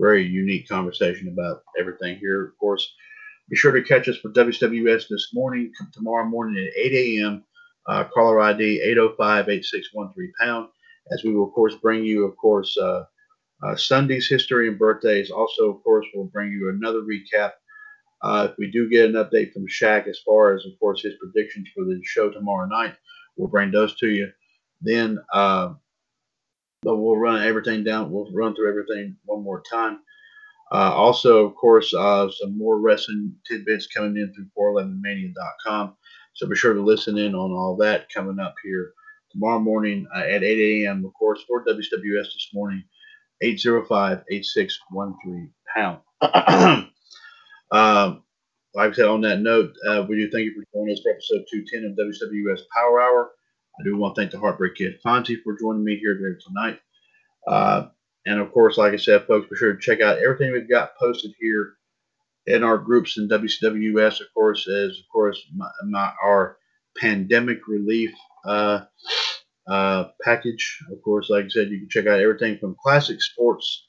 [0.00, 2.46] very unique conversation about everything here.
[2.46, 2.94] Of course,
[3.48, 7.44] be sure to catch us for WWS this morning, tomorrow morning at 8 a.m.
[7.86, 8.82] Uh, caller ID
[9.18, 10.68] 805-8613 pound.
[11.12, 13.04] As we will, of course, bring you, of course, uh,
[13.62, 15.30] uh, Sunday's history and birthdays.
[15.30, 17.52] Also, of course, we'll bring you another recap.
[18.24, 21.12] Uh, if we do get an update from Shaq as far as, of course, his
[21.20, 22.94] predictions for the show tomorrow night,
[23.36, 24.32] we'll bring those to you.
[24.80, 25.74] Then uh,
[26.82, 28.10] we'll run everything down.
[28.10, 29.98] We'll run through everything one more time.
[30.72, 35.94] Uh, also, of course, uh, some more wrestling tidbits coming in through 411mania.com.
[36.32, 38.94] So be sure to listen in on all that coming up here
[39.32, 41.04] tomorrow morning uh, at 8 a.m.
[41.04, 42.84] Of course, for WWS this morning,
[43.42, 45.98] 805-8613 pound.
[47.70, 48.22] um,
[48.74, 51.12] like I said, on that note, uh, we do thank you for joining us for
[51.12, 53.30] episode 210 of WWS Power Hour.
[53.78, 56.80] I do want to thank the Heartbreak Kid Fonzie for joining me here tonight.
[57.46, 57.88] Uh,
[58.26, 60.96] and of course, like I said, folks, be sure to check out everything we've got
[60.98, 61.74] posted here
[62.46, 64.20] in our groups in WCWS.
[64.20, 66.56] Of course, as of course my, my our
[66.96, 68.12] pandemic relief
[68.46, 68.80] uh,
[69.68, 70.78] uh, package.
[70.90, 73.86] Of course, like I said, you can check out everything from classic sports,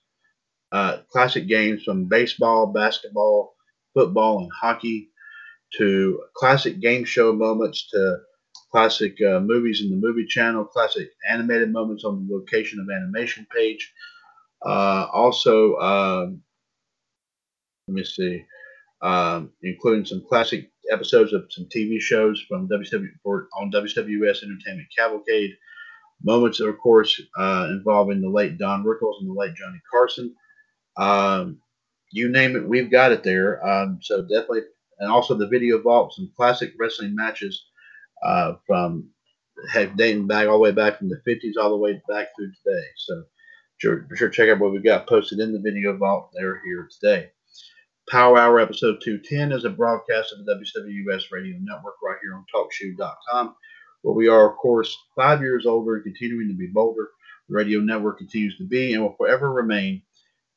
[0.71, 3.54] uh, classic games from baseball, basketball,
[3.95, 5.09] football, and hockey
[5.77, 8.17] to classic game show moments to
[8.71, 13.47] classic uh, movies in the movie channel, classic animated moments on the location of animation
[13.55, 13.93] page.
[14.65, 16.41] Uh, also, um,
[17.87, 18.43] let me see,
[19.01, 25.51] um, including some classic episodes of some TV shows from WW on WWS Entertainment Cavalcade.
[26.23, 30.35] Moments, of course, uh, involving the late Don Rickles and the late Johnny Carson.
[30.97, 31.61] Um,
[32.15, 33.65] you name it, we've got it there.
[33.65, 34.61] Um, so definitely,
[34.99, 37.65] and also the video vault, some classic wrestling matches
[38.23, 39.09] uh, from
[39.71, 42.51] heck, dating back all the way back from the 50s all the way back through
[42.63, 42.85] today.
[42.97, 43.23] So
[43.77, 47.31] sure, sure check out what we've got posted in the video vault there here today.
[48.09, 52.45] Power Hour episode 210 is a broadcast of the WWS Radio Network right here on
[52.53, 53.55] TalkShoe.com,
[54.03, 57.09] where we are, of course, five years older and continuing to be bolder.
[57.49, 60.01] The radio network continues to be and will forever remain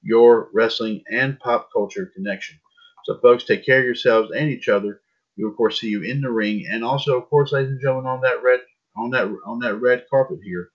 [0.08, 2.58] your wrestling and pop culture connection.
[3.04, 5.02] So, folks, take care of yourselves and each other.
[5.36, 7.80] We will, of course, see you in the ring, and also, of course, ladies and
[7.80, 8.60] gentlemen, on that red
[8.96, 10.70] on that on that red carpet here.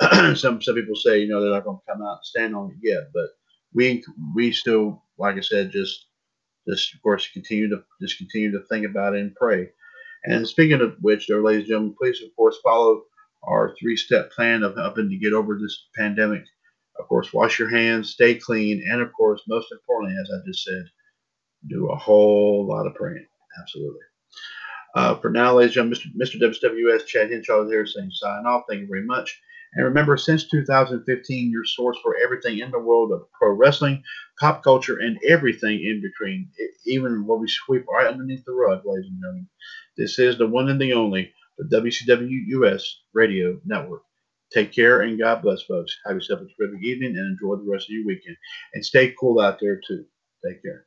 [0.36, 2.70] some some people say, you know, they're not going to come out and stand on
[2.70, 3.28] it yet, but
[3.74, 4.02] we
[4.34, 6.06] we still, like I said, just
[6.68, 9.68] just of course continue to just continue to think about it and pray.
[10.24, 13.02] And speaking of which, there, ladies and gentlemen, please of course follow
[13.44, 16.42] our three-step plan of helping to get over this pandemic.
[16.98, 20.64] Of course, wash your hands, stay clean, and of course, most importantly, as I just
[20.64, 20.84] said,
[21.68, 23.26] do a whole lot of praying.
[23.60, 24.00] Absolutely.
[24.94, 26.40] Uh, for now, ladies and gentlemen, Mr.
[26.40, 26.62] Mr.
[26.62, 28.64] WWS Chad Henshaw is here saying sign off.
[28.68, 29.38] Thank you very much.
[29.74, 34.02] And remember, since 2015, your source for everything in the world of pro wrestling,
[34.40, 36.50] pop culture, and everything in between,
[36.86, 39.48] even what we sweep right underneath the rug, ladies and gentlemen.
[39.98, 44.05] This is the one and the only, the WCW US Radio Network.
[44.52, 45.96] Take care and God bless, folks.
[46.06, 48.36] Have yourself a terrific evening and enjoy the rest of your weekend.
[48.74, 50.06] And stay cool out there, too.
[50.44, 50.86] Take care.